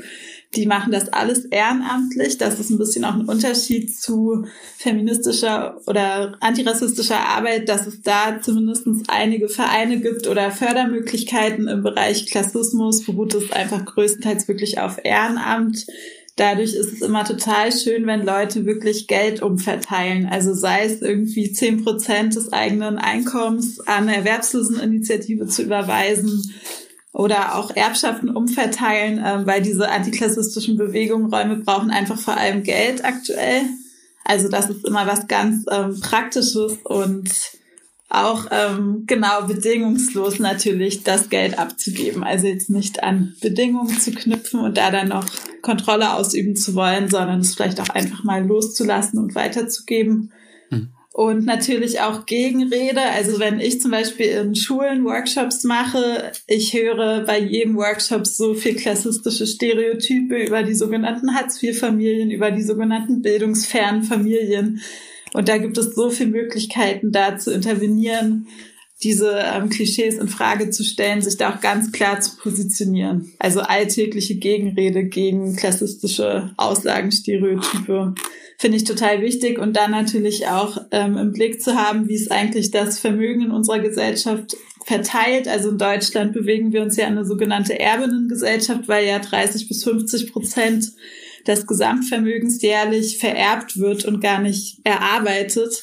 [0.57, 2.39] die machen das alles ehrenamtlich.
[2.39, 4.47] Das ist ein bisschen auch ein Unterschied zu
[4.79, 12.27] feministischer oder antirassistischer Arbeit, dass es da zumindest einige Vereine gibt oder Fördermöglichkeiten im Bereich
[12.27, 15.87] Klassismus, beruht es einfach größtenteils wirklich auf Ehrenamt.
[16.35, 20.27] Dadurch ist es immer total schön, wenn Leute wirklich Geld umverteilen.
[20.27, 26.55] Also sei es irgendwie zehn Prozent des eigenen Einkommens an eine Erwerbsloseninitiative zu überweisen
[27.13, 33.05] oder auch Erbschaften umverteilen, äh, weil diese antiklassistischen Bewegungen Räume brauchen einfach vor allem Geld
[33.05, 33.63] aktuell.
[34.25, 37.31] Also das ist immer was ganz ähm, Praktisches und
[38.11, 42.25] auch ähm, genau bedingungslos natürlich das Geld abzugeben.
[42.25, 45.25] Also jetzt nicht an Bedingungen zu knüpfen und da dann noch
[45.63, 50.33] Kontrolle ausüben zu wollen, sondern es vielleicht auch einfach mal loszulassen und weiterzugeben.
[51.21, 53.03] Und natürlich auch Gegenrede.
[53.03, 58.55] Also wenn ich zum Beispiel in Schulen Workshops mache, ich höre bei jedem Workshop so
[58.55, 64.81] viel klassistische Stereotype über die sogenannten Hartz-IV-Familien, über die sogenannten bildungsfernen Familien.
[65.35, 68.47] Und da gibt es so viele Möglichkeiten, da zu intervenieren,
[69.03, 73.33] diese ähm, Klischees in Frage zu stellen, sich da auch ganz klar zu positionieren.
[73.39, 78.15] Also alltägliche Gegenrede gegen klassistische Aussagen, Stereotype
[78.59, 82.31] finde ich total wichtig und dann natürlich auch ähm, im Blick zu haben, wie es
[82.31, 85.49] eigentlich das Vermögen in unserer Gesellschaft verteilt.
[85.49, 89.83] Also in Deutschland bewegen wir uns ja in eine sogenannte Erbinnengesellschaft, weil ja 30 bis
[89.85, 90.93] 50 Prozent
[91.47, 95.83] des Gesamtvermögens jährlich vererbt wird und gar nicht erarbeitet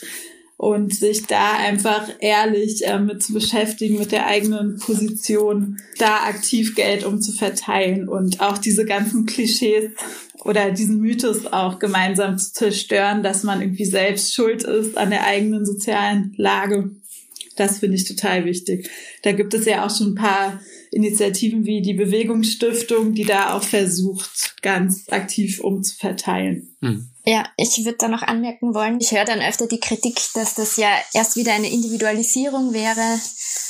[0.57, 6.75] und sich da einfach ehrlich äh, mit zu beschäftigen, mit der eigenen Position, da aktiv
[6.75, 9.91] Geld um zu verteilen und auch diese ganzen Klischees
[10.43, 15.25] oder diesen Mythos auch gemeinsam zu zerstören, dass man irgendwie selbst schuld ist an der
[15.25, 16.89] eigenen sozialen Lage.
[17.55, 18.89] Das finde ich total wichtig.
[19.23, 20.59] Da gibt es ja auch schon ein paar
[20.91, 26.75] Initiativen wie die Bewegungsstiftung, die da auch versucht, ganz aktiv umzuverteilen.
[26.81, 27.09] Hm.
[27.29, 30.77] Ja, ich würde da noch anmerken wollen, ich höre dann öfter die Kritik, dass das
[30.77, 33.19] ja erst wieder eine Individualisierung wäre,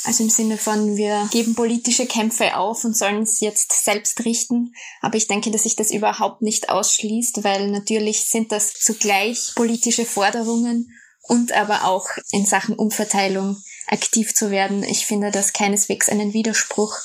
[0.04, 4.74] also im Sinne von, wir geben politische Kämpfe auf und sollen es jetzt selbst richten.
[5.00, 10.06] Aber ich denke, dass sich das überhaupt nicht ausschließt, weil natürlich sind das zugleich politische
[10.06, 10.92] Forderungen
[11.22, 14.84] und aber auch in Sachen Umverteilung aktiv zu werden.
[14.84, 16.96] Ich finde das keineswegs einen Widerspruch,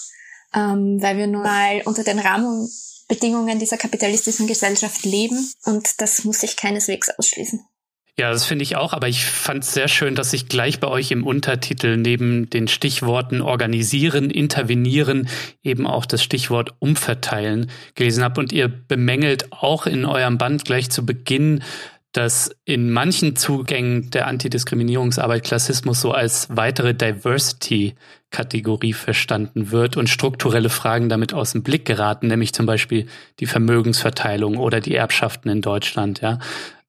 [0.54, 2.20] ähm, weil wir nun mal unter den
[3.14, 7.62] Rahmenbedingungen dieser kapitalistischen Gesellschaft leben und das muss sich keineswegs ausschließen.
[8.16, 10.88] Ja, das finde ich auch, aber ich fand es sehr schön, dass ich gleich bei
[10.88, 15.28] euch im Untertitel neben den Stichworten organisieren, intervenieren
[15.64, 20.92] eben auch das Stichwort umverteilen gelesen habe und ihr bemängelt auch in eurem Band gleich
[20.92, 21.64] zu Beginn,
[22.14, 30.70] dass in manchen Zugängen der Antidiskriminierungsarbeit Klassismus so als weitere Diversity-Kategorie verstanden wird und strukturelle
[30.70, 33.08] Fragen damit aus dem Blick geraten, nämlich zum Beispiel
[33.40, 36.38] die Vermögensverteilung oder die Erbschaften in Deutschland, ja.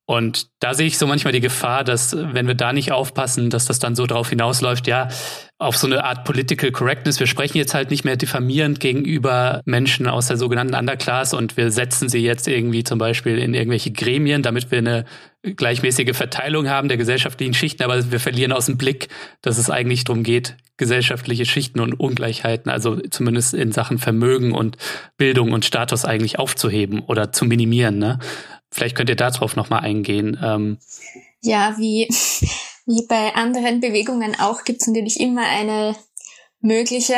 [0.06, 3.64] Und da sehe ich so manchmal die Gefahr, dass wenn wir da nicht aufpassen, dass
[3.64, 5.08] das dann so drauf hinausläuft, ja,
[5.58, 7.20] auf so eine Art Political Correctness.
[7.20, 11.70] Wir sprechen jetzt halt nicht mehr diffamierend gegenüber Menschen aus der sogenannten Underclass und wir
[11.70, 15.04] setzen sie jetzt irgendwie zum Beispiel in irgendwelche Gremien, damit wir eine
[15.42, 19.08] gleichmäßige Verteilung haben der gesellschaftlichen Schichten, aber wir verlieren aus dem Blick,
[19.42, 24.76] dass es eigentlich darum geht, gesellschaftliche Schichten und Ungleichheiten, also zumindest in Sachen Vermögen und
[25.16, 27.98] Bildung und Status eigentlich aufzuheben oder zu minimieren.
[27.98, 28.18] Ne?
[28.74, 30.36] Vielleicht könnt ihr darauf nochmal eingehen.
[30.42, 30.78] Ähm
[31.42, 32.08] ja, wie,
[32.86, 35.94] wie bei anderen Bewegungen auch gibt es natürlich immer eine
[36.60, 37.14] mögliche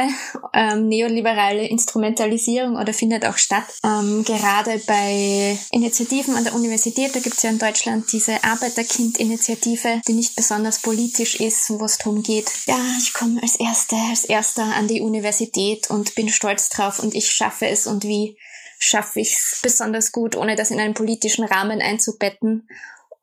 [0.53, 3.64] ähm, neoliberale Instrumentalisierung oder findet auch statt.
[3.85, 10.03] Ähm, gerade bei Initiativen an der Universität, da gibt es ja in Deutschland diese Arbeiterkind-Initiative,
[10.07, 14.25] die nicht besonders politisch ist, wo es darum geht, ja, ich komme als Erste, als
[14.25, 18.37] Erster an die Universität und bin stolz drauf und ich schaffe es und wie
[18.79, 22.69] schaffe ich es besonders gut, ohne das in einen politischen Rahmen einzubetten.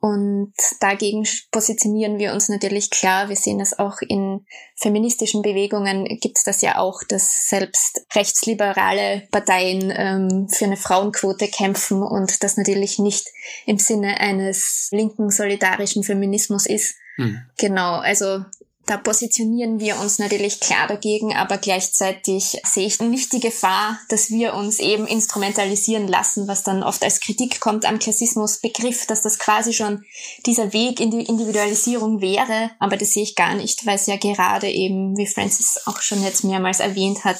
[0.04, 3.30] Und dagegen positionieren wir uns natürlich klar.
[3.30, 9.30] Wir sehen es auch in feministischen Bewegungen gibt es das ja auch, dass selbst rechtsliberale
[9.32, 13.30] Parteien ähm, für eine Frauenquote kämpfen und das natürlich nicht
[13.66, 16.96] im Sinne eines linken solidarischen Feminismus ist.
[17.16, 17.40] Hm.
[17.58, 18.44] Genau, also
[18.86, 24.30] da positionieren wir uns natürlich klar dagegen, aber gleichzeitig sehe ich nicht die Gefahr, dass
[24.30, 29.40] wir uns eben instrumentalisieren lassen, was dann oft als Kritik kommt am Klassismusbegriff, dass das
[29.40, 30.04] quasi schon
[30.46, 32.72] dieser Weg in die Individualisierung wäre.
[32.80, 36.22] Aber das sehe ich gar nicht, weil es ja gerade eben, wie Francis auch schon
[36.22, 37.40] jetzt mehrmals erwähnt hat,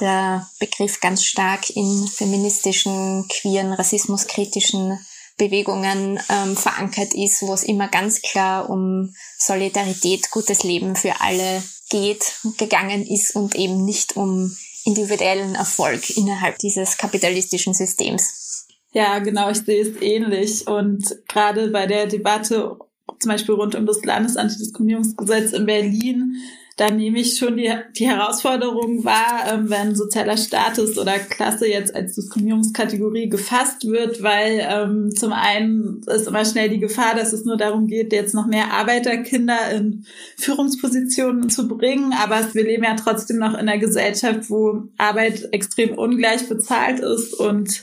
[0.00, 4.98] der Begriff ganz stark in feministischen, queeren, rassismuskritischen
[5.40, 11.62] Bewegungen ähm, verankert ist, wo es immer ganz klar um Solidarität, gutes Leben für alle
[11.88, 18.66] geht, gegangen ist und eben nicht um individuellen Erfolg innerhalb dieses kapitalistischen Systems.
[18.92, 20.66] Ja, genau, ich sehe es ähnlich.
[20.66, 22.76] Und gerade bei der Debatte
[23.18, 26.36] zum Beispiel rund um das Landesantidiskriminierungsgesetz in Berlin
[26.80, 31.94] da nehme ich schon die, die Herausforderung wahr, ähm, wenn sozialer Status oder Klasse jetzt
[31.94, 37.44] als Diskriminierungskategorie gefasst wird, weil ähm, zum einen ist immer schnell die Gefahr, dass es
[37.44, 40.06] nur darum geht, jetzt noch mehr Arbeiterkinder in
[40.38, 42.14] Führungspositionen zu bringen.
[42.14, 47.34] Aber wir leben ja trotzdem noch in einer Gesellschaft, wo Arbeit extrem ungleich bezahlt ist
[47.34, 47.82] und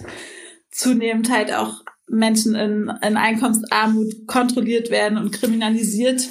[0.72, 6.30] zunehmend halt auch Menschen in, in Einkommensarmut kontrolliert werden und kriminalisiert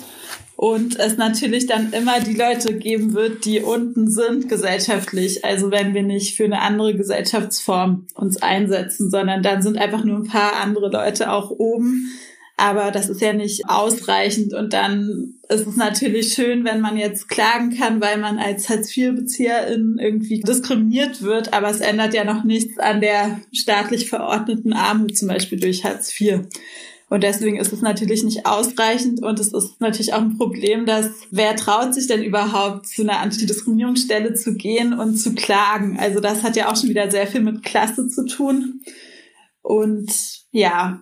[0.56, 5.44] und es natürlich dann immer die Leute geben wird, die unten sind gesellschaftlich.
[5.44, 10.16] Also wenn wir nicht für eine andere Gesellschaftsform uns einsetzen, sondern dann sind einfach nur
[10.16, 12.10] ein paar andere Leute auch oben.
[12.56, 14.54] Aber das ist ja nicht ausreichend.
[14.54, 19.98] Und dann ist es natürlich schön, wenn man jetzt klagen kann, weil man als Hartz-IV-Bezieherin
[20.00, 21.52] irgendwie diskriminiert wird.
[21.52, 26.18] Aber es ändert ja noch nichts an der staatlich verordneten Armut, zum Beispiel durch Hartz
[26.18, 26.46] IV.
[27.08, 31.08] Und deswegen ist es natürlich nicht ausreichend und es ist natürlich auch ein Problem, dass
[31.30, 35.98] wer traut sich denn überhaupt zu einer Antidiskriminierungsstelle zu gehen und zu klagen?
[36.00, 38.80] Also das hat ja auch schon wieder sehr viel mit Klasse zu tun.
[39.62, 40.12] Und
[40.50, 41.00] ja,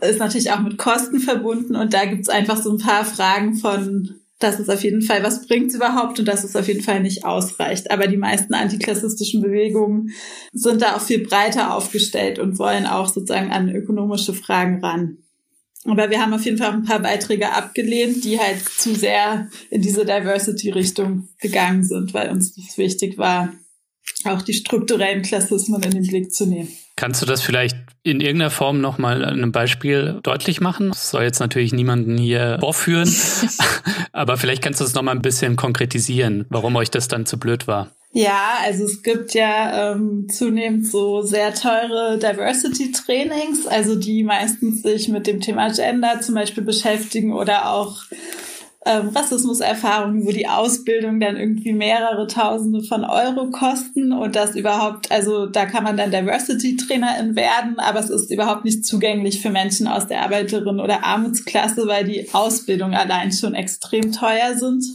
[0.00, 3.56] ist natürlich auch mit Kosten verbunden und da gibt es einfach so ein paar Fragen
[3.56, 6.82] von, dass es auf jeden Fall, was bringt es überhaupt und dass es auf jeden
[6.82, 7.90] Fall nicht ausreicht.
[7.90, 10.10] Aber die meisten antiklassistischen Bewegungen
[10.52, 15.18] sind da auch viel breiter aufgestellt und wollen auch sozusagen an ökonomische Fragen ran.
[15.86, 19.82] Aber wir haben auf jeden Fall ein paar Beiträge abgelehnt, die halt zu sehr in
[19.82, 23.52] diese Diversity-Richtung gegangen sind, weil uns das wichtig war,
[24.24, 26.68] auch die strukturellen Klassismen in den Blick zu nehmen.
[26.96, 30.88] Kannst du das vielleicht in irgendeiner Form nochmal an einem Beispiel deutlich machen?
[30.88, 33.12] Das soll jetzt natürlich niemanden hier vorführen,
[34.12, 37.66] aber vielleicht kannst du es nochmal ein bisschen konkretisieren, warum euch das dann zu blöd
[37.66, 37.90] war.
[38.18, 45.10] Ja, also es gibt ja ähm, zunehmend so sehr teure Diversity-Trainings, also die meistens sich
[45.10, 48.04] mit dem Thema Gender zum Beispiel beschäftigen oder auch
[48.86, 55.12] ähm, Rassismuserfahrungen, wo die Ausbildung dann irgendwie mehrere Tausende von Euro kosten und das überhaupt,
[55.12, 59.86] also da kann man dann Diversity-Trainerin werden, aber es ist überhaupt nicht zugänglich für Menschen
[59.88, 64.86] aus der Arbeiterin- oder Armutsklasse, weil die Ausbildung allein schon extrem teuer sind.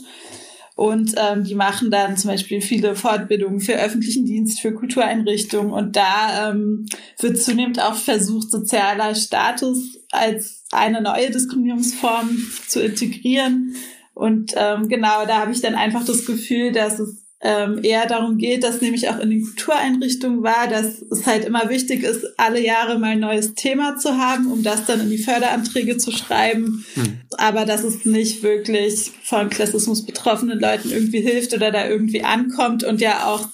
[0.75, 5.71] Und ähm, die machen dann zum Beispiel viele Fortbildungen für öffentlichen Dienst, für Kultureinrichtungen.
[5.71, 6.86] Und da ähm,
[7.19, 13.75] wird zunehmend auch versucht, sozialer Status als eine neue Diskriminierungsform zu integrieren.
[14.13, 18.38] Und ähm, genau da habe ich dann einfach das Gefühl, dass es ähm, eher darum
[18.38, 22.63] geht, dass nämlich auch in den Kultureinrichtungen war, dass es halt immer wichtig ist, alle
[22.63, 26.86] Jahre mal ein neues Thema zu haben, um das dann in die Förderanträge zu schreiben.
[26.93, 27.21] Hm.
[27.38, 32.84] Aber dass es nicht wirklich von Klassismus betroffenen Leuten irgendwie hilft oder da irgendwie ankommt
[32.84, 33.47] und ja auch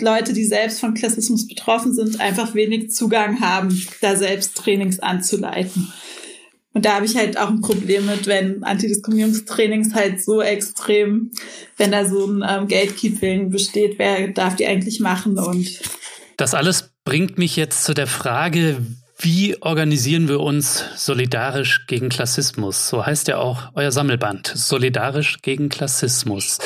[0.00, 5.92] Leute, die selbst von Klassismus betroffen sind, einfach wenig Zugang haben, da selbst Trainings anzuleiten.
[6.74, 11.30] Und da habe ich halt auch ein Problem mit, wenn Antidiskriminierungstrainings halt so extrem,
[11.76, 15.80] wenn da so ein ähm, Gatekeeping besteht, wer darf die eigentlich machen und
[16.36, 18.78] das alles bringt mich jetzt zu der Frage,
[19.18, 22.88] wie organisieren wir uns solidarisch gegen Klassismus?
[22.88, 26.58] So heißt ja auch euer Sammelband, solidarisch gegen Klassismus.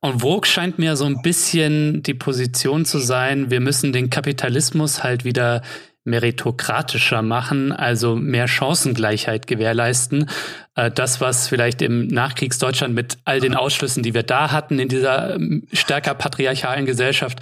[0.00, 5.02] Und Vogue scheint mir so ein bisschen die Position zu sein, wir müssen den Kapitalismus
[5.02, 5.62] halt wieder
[6.08, 10.28] meritokratischer machen, also mehr Chancengleichheit gewährleisten.
[10.74, 14.88] Äh, das, was vielleicht im Nachkriegsdeutschland mit all den Ausschlüssen, die wir da hatten, in
[14.88, 17.40] dieser ähm, stärker patriarchalen Gesellschaft,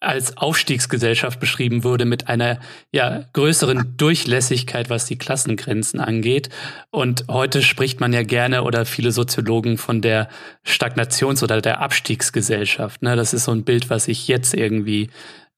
[0.00, 2.60] als Aufstiegsgesellschaft beschrieben wurde mit einer
[2.92, 6.50] ja größeren Durchlässigkeit, was die Klassengrenzen angeht.
[6.90, 10.28] Und heute spricht man ja gerne oder viele Soziologen von der
[10.64, 13.02] Stagnations- oder der Abstiegsgesellschaft.
[13.02, 15.08] Ne, das ist so ein Bild, was sich jetzt irgendwie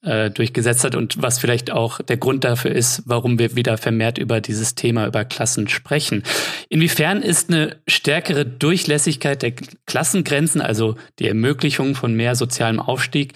[0.02, 4.18] äh, durchgesetzt hat und was vielleicht auch der Grund dafür ist, warum wir wieder vermehrt
[4.18, 6.22] über dieses Thema, über Klassen sprechen.
[6.68, 9.52] Inwiefern ist eine stärkere Durchlässigkeit der
[9.86, 13.32] Klassengrenzen, also die Ermöglichung von mehr sozialem Aufstieg,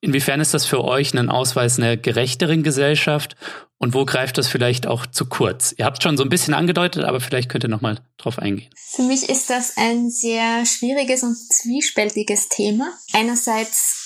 [0.00, 3.36] inwiefern ist das für euch ein Ausweis einer gerechteren Gesellschaft
[3.78, 5.74] und wo greift das vielleicht auch zu kurz?
[5.76, 8.70] Ihr habt schon so ein bisschen angedeutet, aber vielleicht könnt ihr noch mal drauf eingehen.
[8.74, 12.90] Für mich ist das ein sehr schwieriges und zwiespältiges Thema.
[13.12, 14.05] Einerseits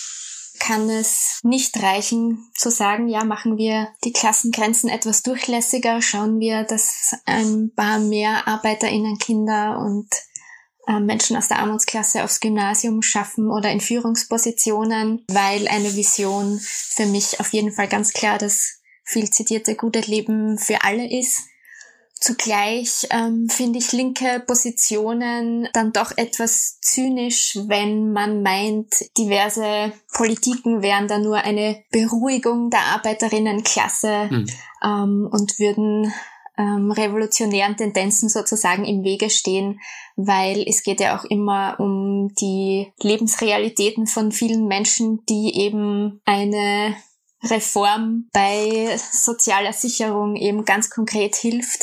[0.60, 6.62] kann es nicht reichen zu sagen, ja, machen wir die Klassengrenzen etwas durchlässiger, schauen wir,
[6.62, 10.08] dass ein paar mehr Arbeiterinnen, Kinder und
[10.86, 17.06] äh, Menschen aus der Armutsklasse aufs Gymnasium schaffen oder in Führungspositionen, weil eine Vision für
[17.06, 21.49] mich auf jeden Fall ganz klar das viel zitierte gute Leben für alle ist.
[22.20, 30.82] Zugleich ähm, finde ich linke Positionen dann doch etwas zynisch, wenn man meint, diverse Politiken
[30.82, 34.46] wären da nur eine Beruhigung der Arbeiterinnenklasse mhm.
[34.84, 36.12] ähm, und würden
[36.58, 39.80] ähm, revolutionären Tendenzen sozusagen im Wege stehen,
[40.16, 46.96] weil es geht ja auch immer um die Lebensrealitäten von vielen Menschen, die eben eine
[47.44, 51.80] Reform bei sozialer Sicherung eben ganz konkret hilft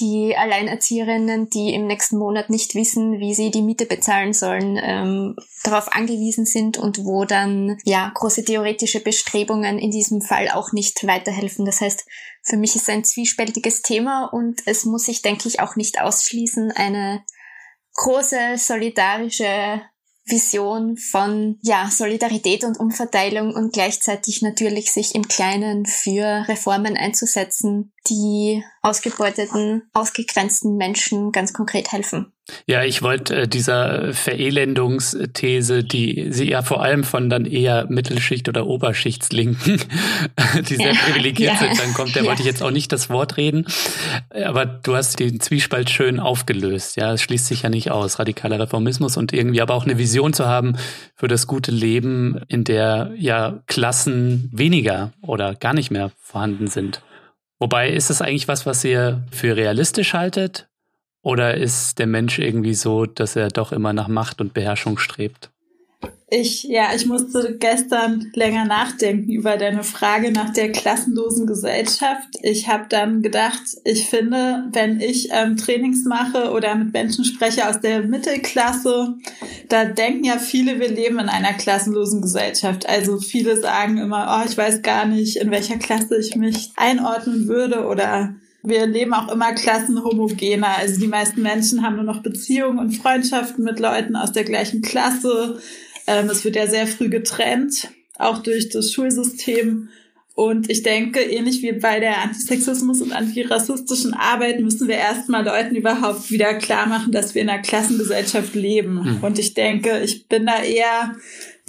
[0.00, 5.36] die Alleinerzieherinnen, die im nächsten Monat nicht wissen, wie sie die Miete bezahlen sollen, ähm,
[5.64, 11.06] darauf angewiesen sind und wo dann ja große theoretische Bestrebungen in diesem Fall auch nicht
[11.06, 11.64] weiterhelfen.
[11.64, 12.06] Das heißt,
[12.42, 16.70] für mich ist ein zwiespältiges Thema und es muss sich, denke ich, auch nicht ausschließen,
[16.72, 17.24] eine
[17.94, 19.82] große solidarische
[20.26, 27.92] Vision von ja, Solidarität und Umverteilung und gleichzeitig natürlich sich im Kleinen für Reformen einzusetzen,
[28.08, 32.32] die ausgebeuteten, ausgegrenzten Menschen ganz konkret helfen.
[32.66, 38.48] Ja, ich wollte äh, dieser Verelendungsthese, die sie ja vor allem von dann eher Mittelschicht
[38.48, 39.80] oder Oberschichtslinken,
[40.68, 42.28] die sehr ja, privilegiert ja, sind, dann kommt, der ja.
[42.28, 43.66] wollte ich jetzt auch nicht das Wort reden.
[44.44, 46.96] Aber du hast den Zwiespalt schön aufgelöst.
[46.96, 50.32] Ja, es schließt sich ja nicht aus, radikaler Reformismus und irgendwie aber auch eine Vision
[50.32, 50.76] zu haben
[51.16, 57.02] für das gute Leben, in der ja Klassen weniger oder gar nicht mehr vorhanden sind.
[57.58, 60.68] Wobei ist es eigentlich was, was ihr für realistisch haltet?
[61.26, 65.50] Oder ist der Mensch irgendwie so, dass er doch immer nach Macht und Beherrschung strebt?
[66.30, 72.28] Ich, ja, ich musste gestern länger nachdenken über deine Frage nach der klassenlosen Gesellschaft.
[72.42, 77.68] Ich habe dann gedacht, ich finde, wenn ich ähm, Trainings mache oder mit Menschen spreche
[77.68, 79.16] aus der Mittelklasse,
[79.68, 82.88] da denken ja viele, wir leben in einer klassenlosen Gesellschaft.
[82.88, 87.48] Also viele sagen immer, oh, ich weiß gar nicht, in welcher Klasse ich mich einordnen
[87.48, 88.36] würde oder
[88.66, 90.78] wir leben auch immer klassenhomogener.
[90.78, 94.82] Also die meisten Menschen haben nur noch Beziehungen und Freundschaften mit Leuten aus der gleichen
[94.82, 95.60] Klasse.
[96.06, 97.88] Ähm, es wird ja sehr früh getrennt,
[98.18, 99.88] auch durch das Schulsystem.
[100.34, 105.76] Und ich denke, ähnlich wie bei der Antisexismus- und antirassistischen Arbeit müssen wir erstmal Leuten
[105.76, 109.16] überhaupt wieder klar machen, dass wir in einer Klassengesellschaft leben.
[109.16, 109.18] Mhm.
[109.24, 111.16] Und ich denke, ich bin da eher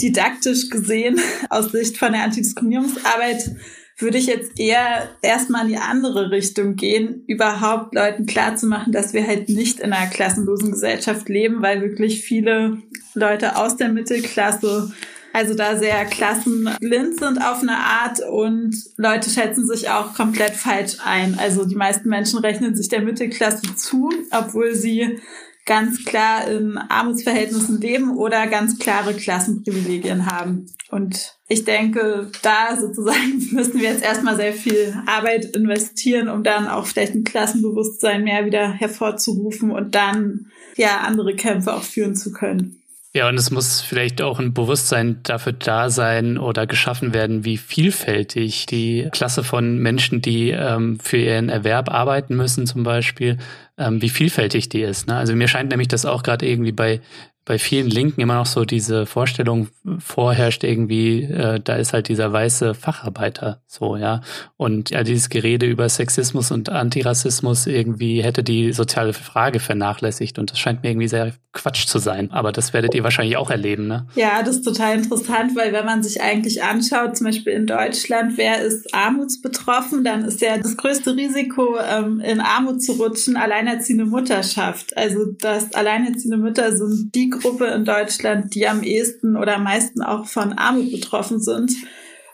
[0.02, 1.20] didaktisch gesehen
[1.50, 3.52] aus Sicht von der Antidiskriminierungsarbeit
[3.98, 9.26] würde ich jetzt eher erstmal in die andere Richtung gehen, überhaupt Leuten klarzumachen, dass wir
[9.26, 12.78] halt nicht in einer klassenlosen Gesellschaft leben, weil wirklich viele
[13.16, 14.92] Leute aus der Mittelklasse
[15.38, 20.98] also da sehr klassenblind sind auf eine Art und Leute schätzen sich auch komplett falsch
[21.06, 21.38] ein.
[21.38, 25.20] Also die meisten Menschen rechnen sich der Mittelklasse zu, obwohl sie
[25.68, 30.66] ganz klar in Armutsverhältnissen leben oder ganz klare Klassenprivilegien haben.
[30.90, 36.68] Und ich denke, da sozusagen müssen wir jetzt erstmal sehr viel Arbeit investieren, um dann
[36.68, 40.48] auch vielleicht ein Klassenbewusstsein mehr wieder hervorzurufen und dann
[40.78, 42.82] ja andere Kämpfe auch führen zu können.
[43.14, 47.58] Ja, und es muss vielleicht auch ein Bewusstsein dafür da sein oder geschaffen werden, wie
[47.58, 53.40] vielfältig die Klasse von Menschen, die ähm, für ihren Erwerb arbeiten müssen, zum Beispiel,
[53.78, 55.08] ähm, wie vielfältig die ist.
[55.08, 55.16] Ne?
[55.16, 57.02] Also mir scheint nämlich, dass auch gerade irgendwie bei
[57.48, 59.70] bei vielen Linken immer noch so diese Vorstellung
[60.00, 64.22] vorherrscht irgendwie, äh, da ist halt dieser weiße Facharbeiter so, ja.
[64.58, 70.52] Und ja, dieses Gerede über Sexismus und Antirassismus irgendwie hätte die soziale Frage vernachlässigt und
[70.52, 72.32] das scheint mir irgendwie sehr Quatsch zu sein.
[72.32, 74.08] Aber das werdet ihr wahrscheinlich auch erleben, ne?
[74.16, 78.38] Ja, das ist total interessant, weil wenn man sich eigentlich anschaut, zum Beispiel in Deutschland,
[78.38, 84.06] wer ist armutsbetroffen, dann ist ja das größte Risiko, ähm, in Armut zu rutschen, alleinerziehende
[84.06, 84.96] Mutterschaft.
[84.96, 90.02] Also, dass alleinerziehende Mütter sind die Gruppe in Deutschland, die am ehesten oder am meisten
[90.02, 91.72] auch von Armut betroffen sind.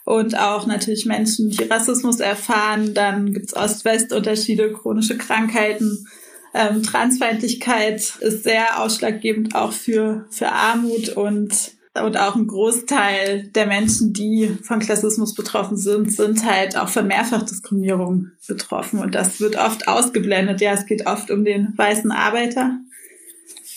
[0.05, 2.93] Und auch natürlich Menschen, die Rassismus erfahren.
[2.93, 6.07] Dann gibt's Ost-West-Unterschiede, chronische Krankheiten.
[6.53, 13.67] Ähm, Transfeindlichkeit ist sehr ausschlaggebend auch für, für Armut und und auch ein Großteil der
[13.67, 18.99] Menschen, die von Klassismus betroffen sind, sind halt auch von Mehrfachdiskriminierung betroffen.
[18.99, 20.59] Und das wird oft ausgeblendet.
[20.59, 22.79] Ja, es geht oft um den weißen Arbeiter,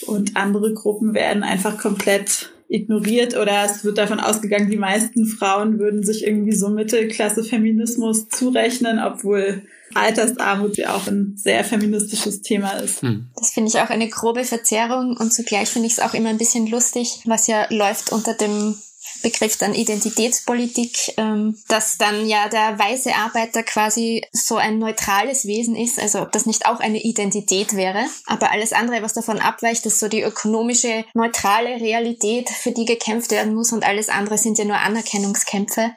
[0.06, 5.78] und andere Gruppen werden einfach komplett ignoriert oder es wird davon ausgegangen, die meisten Frauen
[5.78, 9.62] würden sich irgendwie so Mittelklasse-Feminismus zurechnen, obwohl
[9.94, 13.02] Altersarmut ja auch ein sehr feministisches Thema ist.
[13.02, 13.28] Hm.
[13.36, 16.38] Das finde ich auch eine grobe Verzerrung und zugleich finde ich es auch immer ein
[16.38, 18.74] bisschen lustig, was ja läuft unter dem
[19.22, 25.76] Begriff dann Identitätspolitik, ähm, dass dann ja der weiße Arbeiter quasi so ein neutrales Wesen
[25.76, 28.04] ist, also ob das nicht auch eine Identität wäre.
[28.26, 33.30] Aber alles andere, was davon abweicht, ist so die ökonomische, neutrale Realität, für die gekämpft
[33.30, 35.92] werden muss und alles andere sind ja nur Anerkennungskämpfe.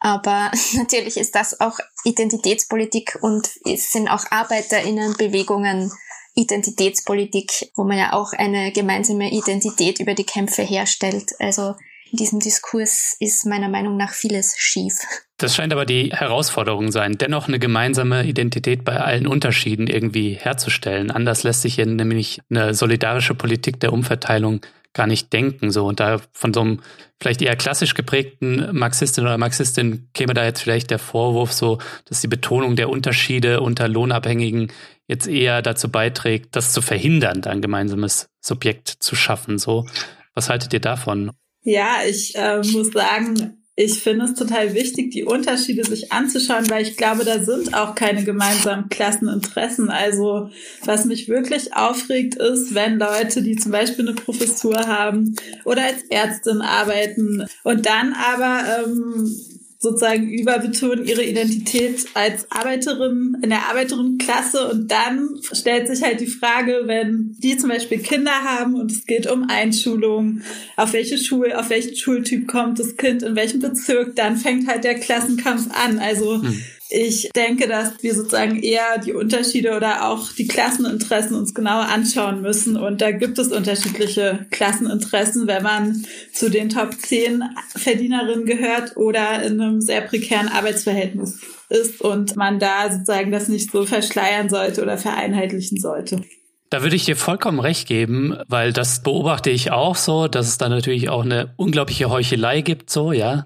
[0.00, 5.92] Aber natürlich ist das auch Identitätspolitik und es sind auch ArbeiterInnenbewegungen
[6.34, 11.32] Identitätspolitik, wo man ja auch eine gemeinsame Identität über die Kämpfe herstellt.
[11.38, 11.74] Also
[12.10, 14.98] in diesem Diskurs ist meiner Meinung nach vieles schief.
[15.36, 21.10] Das scheint aber die Herausforderung sein, dennoch eine gemeinsame Identität bei allen Unterschieden irgendwie herzustellen.
[21.10, 24.60] Anders lässt sich hier nämlich eine solidarische Politik der Umverteilung
[24.92, 25.70] gar nicht denken.
[25.70, 26.80] So und da von so einem
[27.20, 32.20] vielleicht eher klassisch geprägten Marxistin oder Marxistin käme da jetzt vielleicht der Vorwurf so, dass
[32.20, 34.72] die Betonung der Unterschiede unter Lohnabhängigen
[35.06, 39.58] jetzt eher dazu beiträgt, das zu verhindern, ein gemeinsames Subjekt zu schaffen.
[39.58, 39.86] So,
[40.34, 41.30] was haltet ihr davon?
[41.62, 46.82] Ja, ich äh, muss sagen, ich finde es total wichtig, die Unterschiede sich anzuschauen, weil
[46.82, 49.88] ich glaube, da sind auch keine gemeinsamen Klasseninteressen.
[49.88, 50.50] Also
[50.84, 55.34] was mich wirklich aufregt, ist, wenn Leute, die zum Beispiel eine Professur haben
[55.64, 59.34] oder als Ärztin arbeiten und dann aber ähm,
[59.82, 66.26] sozusagen überbetonen ihre Identität als Arbeiterin in der Arbeiterinnenklasse und dann stellt sich halt die
[66.26, 70.42] Frage, wenn die zum Beispiel Kinder haben und es geht um Einschulung,
[70.76, 74.84] auf welche Schule, auf welchen Schultyp kommt das Kind, in welchem Bezirk, dann fängt halt
[74.84, 75.98] der Klassenkampf an.
[75.98, 76.62] Also hm.
[76.92, 82.42] Ich denke, dass wir sozusagen eher die Unterschiede oder auch die Klasseninteressen uns genauer anschauen
[82.42, 82.76] müssen.
[82.76, 87.44] Und da gibt es unterschiedliche Klasseninteressen, wenn man zu den Top 10
[87.76, 91.38] Verdienerinnen gehört oder in einem sehr prekären Arbeitsverhältnis
[91.68, 96.22] ist und man da sozusagen das nicht so verschleiern sollte oder vereinheitlichen sollte.
[96.70, 100.56] Da würde ich dir vollkommen recht geben, weil das beobachte ich auch so, dass es
[100.56, 103.44] da natürlich auch eine unglaubliche Heuchelei gibt, so, ja.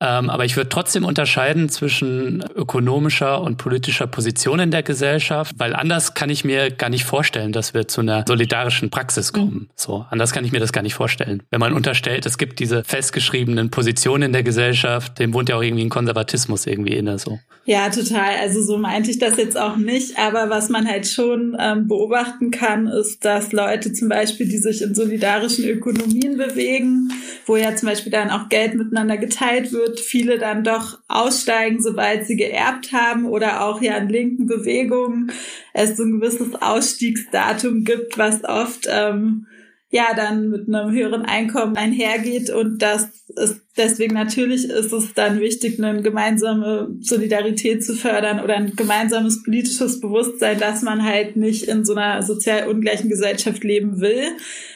[0.00, 5.74] Ähm, aber ich würde trotzdem unterscheiden zwischen ökonomischer und politischer Position in der Gesellschaft, weil
[5.74, 9.54] anders kann ich mir gar nicht vorstellen, dass wir zu einer solidarischen Praxis kommen.
[9.54, 9.68] Mhm.
[9.76, 11.44] So, anders kann ich mir das gar nicht vorstellen.
[11.50, 15.62] Wenn man unterstellt, es gibt diese festgeschriebenen Positionen in der Gesellschaft, dem wohnt ja auch
[15.62, 17.38] irgendwie ein Konservatismus irgendwie inne, so.
[17.64, 18.36] Ja, total.
[18.42, 20.18] Also so meinte ich das jetzt auch nicht.
[20.18, 24.82] Aber was man halt schon ähm, beobachten kann, ist, dass Leute zum Beispiel, die sich
[24.82, 27.12] in solidarischen Ökonomien bewegen,
[27.46, 31.80] wo ja zum Beispiel dann auch Geld miteinander geteilt wird, wird, viele dann doch aussteigen,
[31.80, 35.32] sobald sie geerbt haben oder auch ja in linken Bewegungen
[35.72, 39.46] es so ein gewisses Ausstiegsdatum gibt, was oft ähm,
[39.90, 45.40] ja dann mit einem höheren Einkommen einhergeht und das ist deswegen natürlich ist es dann
[45.40, 51.64] wichtig, eine gemeinsame Solidarität zu fördern oder ein gemeinsames politisches Bewusstsein, dass man halt nicht
[51.64, 54.22] in so einer sozial ungleichen Gesellschaft leben will.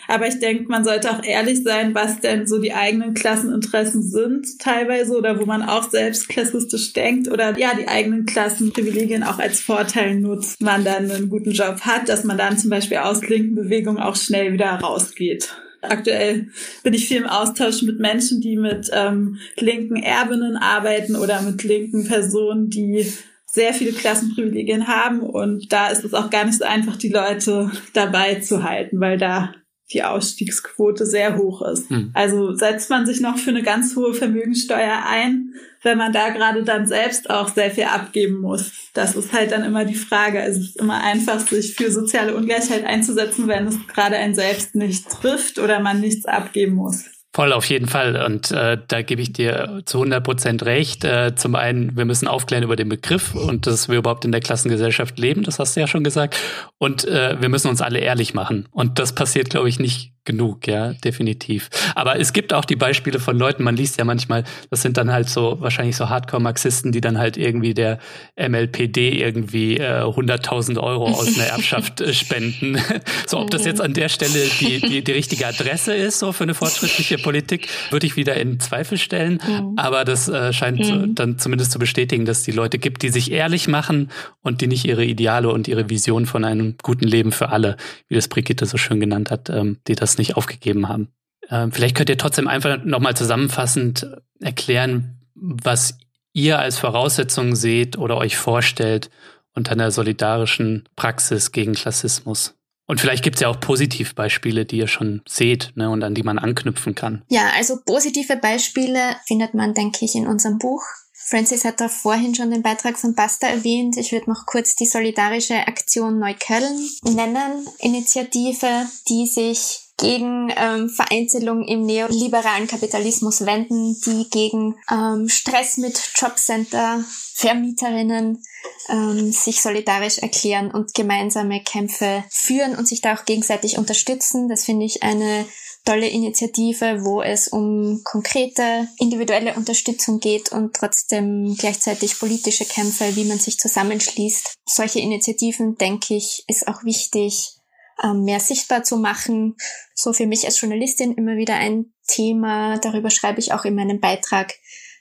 [0.09, 4.59] Aber ich denke, man sollte auch ehrlich sein, was denn so die eigenen Klasseninteressen sind
[4.59, 9.61] teilweise oder wo man auch selbst klassistisch denkt oder ja, die eigenen Klassenprivilegien auch als
[9.61, 13.55] Vorteil nutzt, man dann einen guten Job hat, dass man dann zum Beispiel aus linken
[13.55, 15.51] Bewegungen auch schnell wieder rausgeht.
[15.81, 16.49] Aktuell
[16.83, 21.62] bin ich viel im Austausch mit Menschen, die mit ähm, linken Erbinnen arbeiten oder mit
[21.62, 23.07] linken Personen, die
[23.47, 25.20] sehr viele Klassenprivilegien haben.
[25.20, 29.18] Und da ist es auch gar nicht so einfach, die Leute dabei zu halten, weil
[29.18, 29.55] da
[29.93, 31.89] die Ausstiegsquote sehr hoch ist.
[31.89, 32.11] Hm.
[32.12, 36.62] Also setzt man sich noch für eine ganz hohe Vermögensteuer ein, wenn man da gerade
[36.62, 38.72] dann selbst auch sehr viel abgeben muss.
[38.95, 40.43] Das ist halt dann immer die Frage.
[40.43, 44.74] Also es ist immer einfach, sich für soziale Ungleichheit einzusetzen, wenn es gerade einen selbst
[44.74, 47.05] nicht trifft oder man nichts abgeben muss.
[47.35, 48.16] Voll, auf jeden Fall.
[48.24, 51.05] Und äh, da gebe ich dir zu 100 Prozent recht.
[51.05, 54.41] Äh, zum einen, wir müssen aufklären über den Begriff und dass wir überhaupt in der
[54.41, 56.37] Klassengesellschaft leben, das hast du ja schon gesagt.
[56.79, 58.66] Und äh, wir müssen uns alle ehrlich machen.
[58.70, 61.70] Und das passiert, glaube ich, nicht genug, ja, definitiv.
[61.95, 65.11] Aber es gibt auch die Beispiele von Leuten, man liest ja manchmal, das sind dann
[65.11, 67.99] halt so wahrscheinlich so Hardcore-Marxisten, die dann halt irgendwie der
[68.37, 72.79] MLPD irgendwie äh, 100.000 Euro aus einer Erbschaft äh, spenden.
[73.26, 76.45] so, ob das jetzt an der Stelle die, die, die richtige Adresse ist, so für
[76.45, 79.41] eine fortschrittliche Politik, würde ich wieder in Zweifel stellen.
[79.47, 79.75] Mhm.
[79.77, 81.14] Aber das äh, scheint mhm.
[81.14, 84.11] dann zumindest zu bestätigen, dass es die Leute gibt, die sich ehrlich machen
[84.43, 87.77] und die nicht ihre Ideale und ihre Vision von einem guten Leben für alle,
[88.09, 91.09] wie das Brigitte so schön genannt hat, ähm, die das nicht aufgegeben haben.
[91.51, 94.07] Ähm, vielleicht könnt ihr trotzdem einfach nochmal zusammenfassend
[94.41, 95.99] erklären, was
[96.33, 99.11] ihr als Voraussetzung seht oder euch vorstellt
[99.55, 102.58] unter einer solidarischen Praxis gegen Klassismus.
[102.89, 106.22] Und vielleicht gibt es ja auch Positivbeispiele, die ihr schon seht ne, und an die
[106.22, 107.22] man anknüpfen kann.
[107.28, 110.82] Ja, also positive Beispiele findet man, denke ich, in unserem Buch.
[111.12, 113.99] Francis hat da vorhin schon den Beitrag von Basta erwähnt.
[113.99, 117.68] Ich würde noch kurz die solidarische Aktion Neukölln nennen.
[117.80, 126.01] Initiative, die sich gegen ähm, Vereinzelung im neoliberalen Kapitalismus wenden, die gegen ähm, Stress mit
[126.17, 128.43] Jobcenter, Vermieterinnen
[128.89, 134.49] ähm, sich solidarisch erklären und gemeinsame Kämpfe führen und sich da auch gegenseitig unterstützen.
[134.49, 135.45] Das finde ich eine
[135.85, 143.25] tolle Initiative, wo es um konkrete individuelle Unterstützung geht und trotzdem gleichzeitig politische Kämpfe, wie
[143.25, 144.55] man sich zusammenschließt.
[144.67, 147.58] Solche Initiativen, denke ich, ist auch wichtig,
[148.03, 149.57] ähm, mehr sichtbar zu machen.
[149.95, 154.01] So für mich als Journalistin immer wieder ein Thema, darüber schreibe ich auch in meinem
[154.01, 154.55] Beitrag,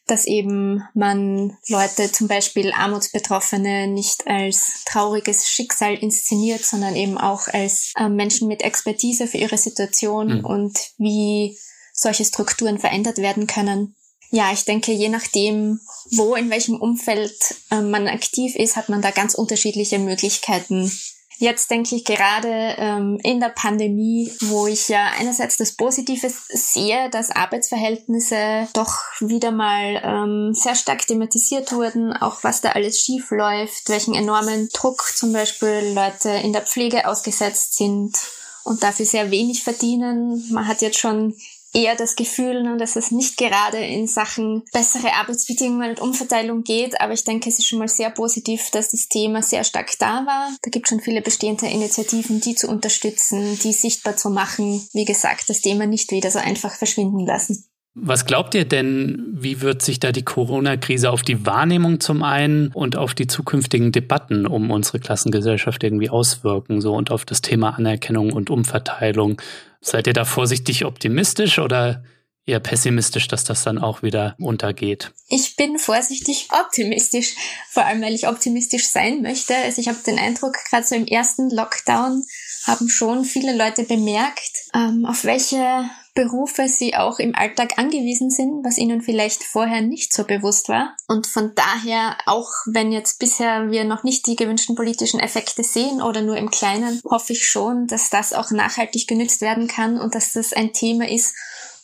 [0.07, 7.47] dass eben man Leute, zum Beispiel Armutsbetroffene, nicht als trauriges Schicksal inszeniert, sondern eben auch
[7.49, 10.45] als äh, Menschen mit Expertise für ihre Situation mhm.
[10.45, 11.57] und wie
[11.93, 13.95] solche Strukturen verändert werden können.
[14.29, 15.79] Ja, ich denke, je nachdem,
[16.11, 17.37] wo, in welchem Umfeld
[17.71, 20.91] äh, man aktiv ist, hat man da ganz unterschiedliche Möglichkeiten,
[21.39, 27.11] Jetzt denke ich gerade ähm, in der Pandemie, wo ich ja einerseits das Positive sehe,
[27.11, 33.29] dass Arbeitsverhältnisse doch wieder mal ähm, sehr stark thematisiert wurden, auch was da alles schief
[33.29, 38.17] läuft, welchen enormen Druck zum Beispiel Leute in der Pflege ausgesetzt sind
[38.63, 40.43] und dafür sehr wenig verdienen.
[40.51, 41.35] Man hat jetzt schon
[41.73, 46.99] eher das Gefühl, ne, dass es nicht gerade in Sachen bessere Arbeitsbedingungen und Umverteilung geht,
[46.99, 50.25] aber ich denke, es ist schon mal sehr positiv, dass das Thema sehr stark da
[50.25, 50.49] war.
[50.61, 54.87] Da gibt es schon viele bestehende Initiativen, die zu unterstützen, die sichtbar zu machen.
[54.93, 57.65] Wie gesagt, das Thema nicht wieder so einfach verschwinden lassen.
[57.99, 62.67] Was glaubt ihr denn, wie wird sich da die Corona-Krise auf die Wahrnehmung zum einen
[62.67, 67.71] und auf die zukünftigen Debatten um unsere Klassengesellschaft irgendwie auswirken, so und auf das Thema
[67.71, 69.41] Anerkennung und Umverteilung?
[69.81, 72.03] Seid ihr da vorsichtig optimistisch oder
[72.47, 75.11] eher pessimistisch, dass das dann auch wieder untergeht?
[75.27, 77.35] Ich bin vorsichtig optimistisch,
[77.69, 79.55] vor allem weil ich optimistisch sein möchte.
[79.55, 82.23] Also ich habe den Eindruck, gerade so im ersten Lockdown
[82.65, 88.65] haben schon viele Leute bemerkt, ähm, auf welche Berufe sie auch im Alltag angewiesen sind,
[88.65, 90.97] was ihnen vielleicht vorher nicht so bewusst war.
[91.07, 96.01] Und von daher, auch wenn jetzt bisher wir noch nicht die gewünschten politischen Effekte sehen
[96.01, 100.15] oder nur im Kleinen, hoffe ich schon, dass das auch nachhaltig genützt werden kann und
[100.15, 101.35] dass das ein Thema ist,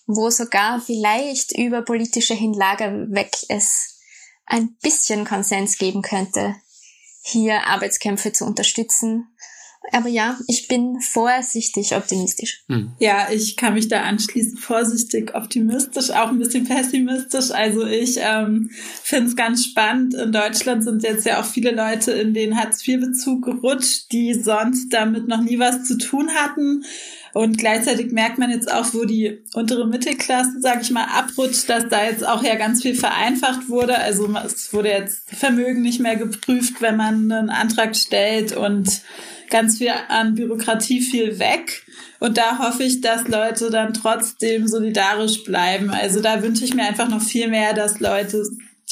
[0.08, 4.00] wo sogar vielleicht über politische Hinlager weg es
[4.48, 6.56] ein bisschen Konsens geben könnte,
[7.22, 9.28] hier Arbeitskämpfe zu unterstützen
[9.92, 12.64] aber ja, ich bin vorsichtig optimistisch.
[12.70, 12.94] Hm.
[13.00, 14.58] Ja, ich kann mich da anschließen.
[14.58, 17.52] Vorsichtig optimistisch, auch ein bisschen pessimistisch.
[17.52, 18.70] Also ich ähm,
[19.04, 20.14] finde es ganz spannend.
[20.14, 25.28] In Deutschland sind jetzt ja auch viele Leute in den Hartz-IV-Bezug gerutscht, die sonst damit
[25.28, 26.86] noch nie was zu tun hatten.
[27.34, 31.90] Und gleichzeitig merkt man jetzt auch, wo die untere Mittelklasse, sage ich mal, abrutscht, dass
[31.90, 33.98] da jetzt auch ja ganz viel vereinfacht wurde.
[33.98, 39.02] Also es wurde jetzt Vermögen nicht mehr geprüft, wenn man einen Antrag stellt und
[39.54, 41.84] ganz viel an Bürokratie viel weg.
[42.20, 45.92] Und da hoffe ich, dass Leute dann trotzdem solidarisch bleiben.
[45.92, 48.44] Also da wünsche ich mir einfach noch viel mehr, dass Leute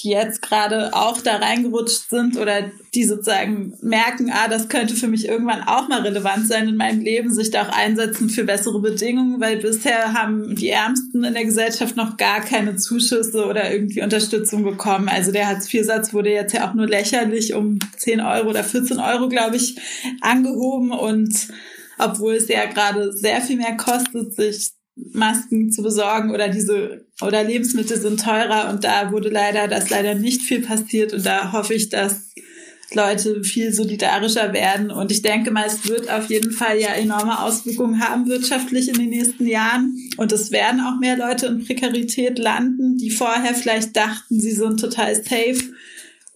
[0.04, 5.08] die jetzt gerade auch da reingerutscht sind oder die sozusagen merken, ah, das könnte für
[5.08, 8.80] mich irgendwann auch mal relevant sein in meinem Leben, sich da auch einsetzen für bessere
[8.80, 14.02] Bedingungen, weil bisher haben die Ärmsten in der Gesellschaft noch gar keine Zuschüsse oder irgendwie
[14.02, 15.08] Unterstützung bekommen.
[15.08, 19.30] Also der Hartz-IV-Satz wurde jetzt ja auch nur lächerlich um 10 Euro oder 14 Euro,
[19.30, 19.78] glaube ich,
[20.22, 21.48] angehoben und
[21.98, 24.72] obwohl es ja gerade sehr viel mehr kostet, sich
[25.14, 28.70] Masken zu besorgen oder diese oder Lebensmittel sind teurer.
[28.70, 31.14] Und da wurde leider das leider nicht viel passiert.
[31.14, 32.32] Und da hoffe ich, dass
[32.94, 34.92] Leute viel solidarischer werden.
[34.92, 38.96] Und ich denke mal, es wird auf jeden Fall ja enorme Auswirkungen haben wirtschaftlich in
[38.96, 39.96] den nächsten Jahren.
[40.18, 44.80] Und es werden auch mehr Leute in Prekarität landen, die vorher vielleicht dachten, sie sind
[44.80, 45.74] total safe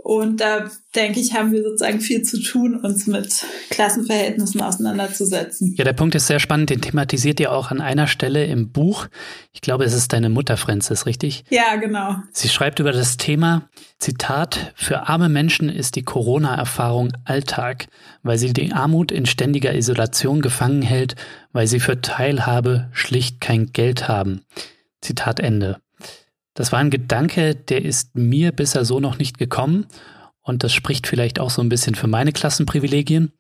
[0.06, 5.74] und da denke ich, haben wir sozusagen viel zu tun, uns mit Klassenverhältnissen auseinanderzusetzen.
[5.80, 6.70] Ja, der Punkt ist sehr spannend.
[6.70, 9.08] Den thematisiert ihr auch an einer Stelle im Buch.
[9.51, 11.43] Ich glaube, es ist deine Mutter, Francis, richtig?
[11.49, 12.18] Ja, genau.
[12.32, 17.88] Sie schreibt über das Thema, Zitat, für arme Menschen ist die Corona-Erfahrung Alltag,
[18.22, 21.16] weil sie die Armut in ständiger Isolation gefangen hält,
[21.51, 24.41] weil sie für Teilhabe schlicht kein Geld haben.
[25.01, 25.80] Zitat Ende.
[26.56, 29.86] Das war ein Gedanke, der ist mir bisher so noch nicht gekommen
[30.41, 33.32] und das spricht vielleicht auch so ein bisschen für meine Klassenprivilegien.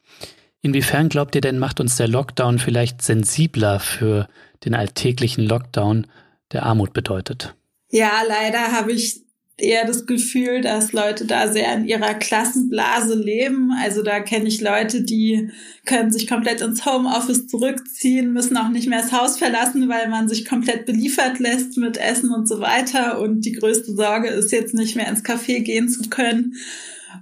[0.61, 4.27] Inwiefern glaubt ihr denn, macht uns der Lockdown vielleicht sensibler für
[4.65, 6.07] den alltäglichen Lockdown,
[6.51, 7.55] der Armut bedeutet?
[7.89, 9.24] Ja, leider habe ich
[9.57, 13.71] eher das Gefühl, dass Leute da sehr in ihrer Klassenblase leben.
[13.81, 15.49] Also da kenne ich Leute, die
[15.85, 20.27] können sich komplett ins Homeoffice zurückziehen, müssen auch nicht mehr das Haus verlassen, weil man
[20.27, 23.21] sich komplett beliefert lässt mit Essen und so weiter.
[23.21, 26.55] Und die größte Sorge ist jetzt nicht mehr ins Café gehen zu können.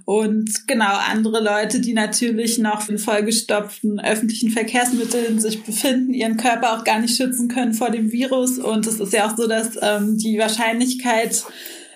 [0.06, 6.76] Und genau andere Leute, die natürlich noch in vollgestopften öffentlichen Verkehrsmitteln sich befinden, ihren Körper
[6.76, 8.58] auch gar nicht schützen können vor dem Virus.
[8.58, 11.44] Und es ist ja auch so, dass ähm, die Wahrscheinlichkeit,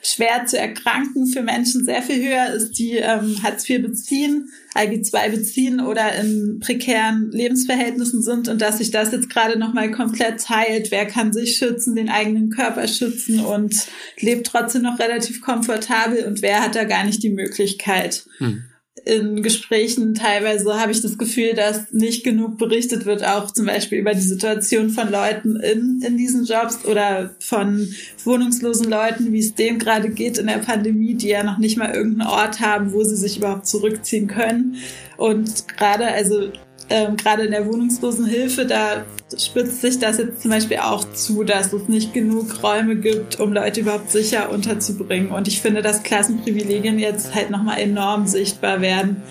[0.02, 5.02] schwer zu erkranken für Menschen sehr viel höher ist, die ähm, Hartz IV beziehen, IG
[5.12, 10.40] II beziehen oder in prekären Lebensverhältnissen sind und dass sich das jetzt gerade nochmal komplett
[10.40, 10.90] teilt.
[10.90, 13.86] Wer kann sich schützen, den eigenen Körper schützen und
[14.20, 18.24] lebt trotzdem noch relativ komfortabel und wer hat da gar nicht die Möglichkeit.
[18.38, 18.64] Hm
[19.08, 23.98] in Gesprächen teilweise habe ich das Gefühl, dass nicht genug berichtet wird, auch zum Beispiel
[23.98, 27.88] über die Situation von Leuten in, in diesen Jobs oder von
[28.24, 31.94] wohnungslosen Leuten, wie es dem gerade geht in der Pandemie, die ja noch nicht mal
[31.94, 34.76] irgendeinen Ort haben, wo sie sich überhaupt zurückziehen können.
[35.16, 36.52] Und gerade, also
[36.90, 39.04] ähm, gerade in der Wohnungslosenhilfe, da
[39.36, 43.52] spitzt sich das jetzt zum Beispiel auch zu, dass es nicht genug Räume gibt, um
[43.52, 45.30] Leute überhaupt sicher unterzubringen.
[45.30, 49.22] Und ich finde, dass Klassenprivilegien jetzt halt nochmal enorm sichtbar werden.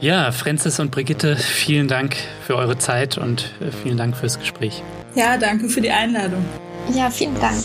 [0.00, 4.82] Ja, Francis und Brigitte, vielen Dank für eure Zeit und äh, vielen Dank fürs Gespräch.
[5.14, 6.44] Ja, danke für die Einladung.
[6.94, 7.64] Ja, vielen Dank.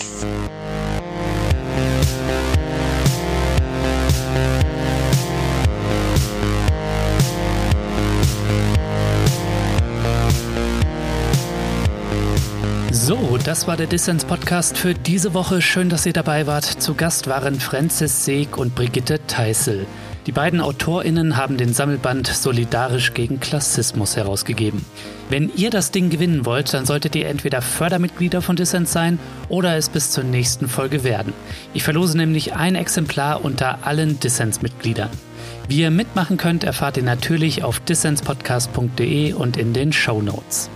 [13.03, 15.59] So, das war der Dissens Podcast für diese Woche.
[15.63, 16.65] Schön, dass ihr dabei wart.
[16.65, 19.87] Zu Gast waren Francis Seeg und Brigitte Teissel.
[20.27, 24.85] Die beiden AutorInnen haben den Sammelband Solidarisch gegen Klassismus herausgegeben.
[25.29, 29.17] Wenn ihr das Ding gewinnen wollt, dann solltet ihr entweder Fördermitglieder von Dissens sein
[29.49, 31.33] oder es bis zur nächsten Folge werden.
[31.73, 35.09] Ich verlose nämlich ein Exemplar unter allen Dissens-Mitgliedern.
[35.67, 40.69] Wie ihr mitmachen könnt, erfahrt ihr natürlich auf dissenspodcast.de und in den Show Notes.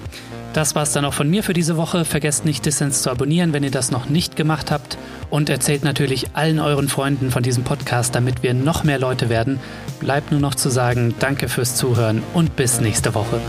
[0.55, 2.05] Das war's dann auch von mir für diese Woche.
[2.05, 4.97] Vergesst nicht, Dissens zu abonnieren, wenn ihr das noch nicht gemacht habt.
[5.29, 9.59] Und erzählt natürlich allen euren Freunden von diesem Podcast, damit wir noch mehr Leute werden.
[9.99, 13.41] Bleibt nur noch zu sagen, danke fürs Zuhören und bis nächste Woche.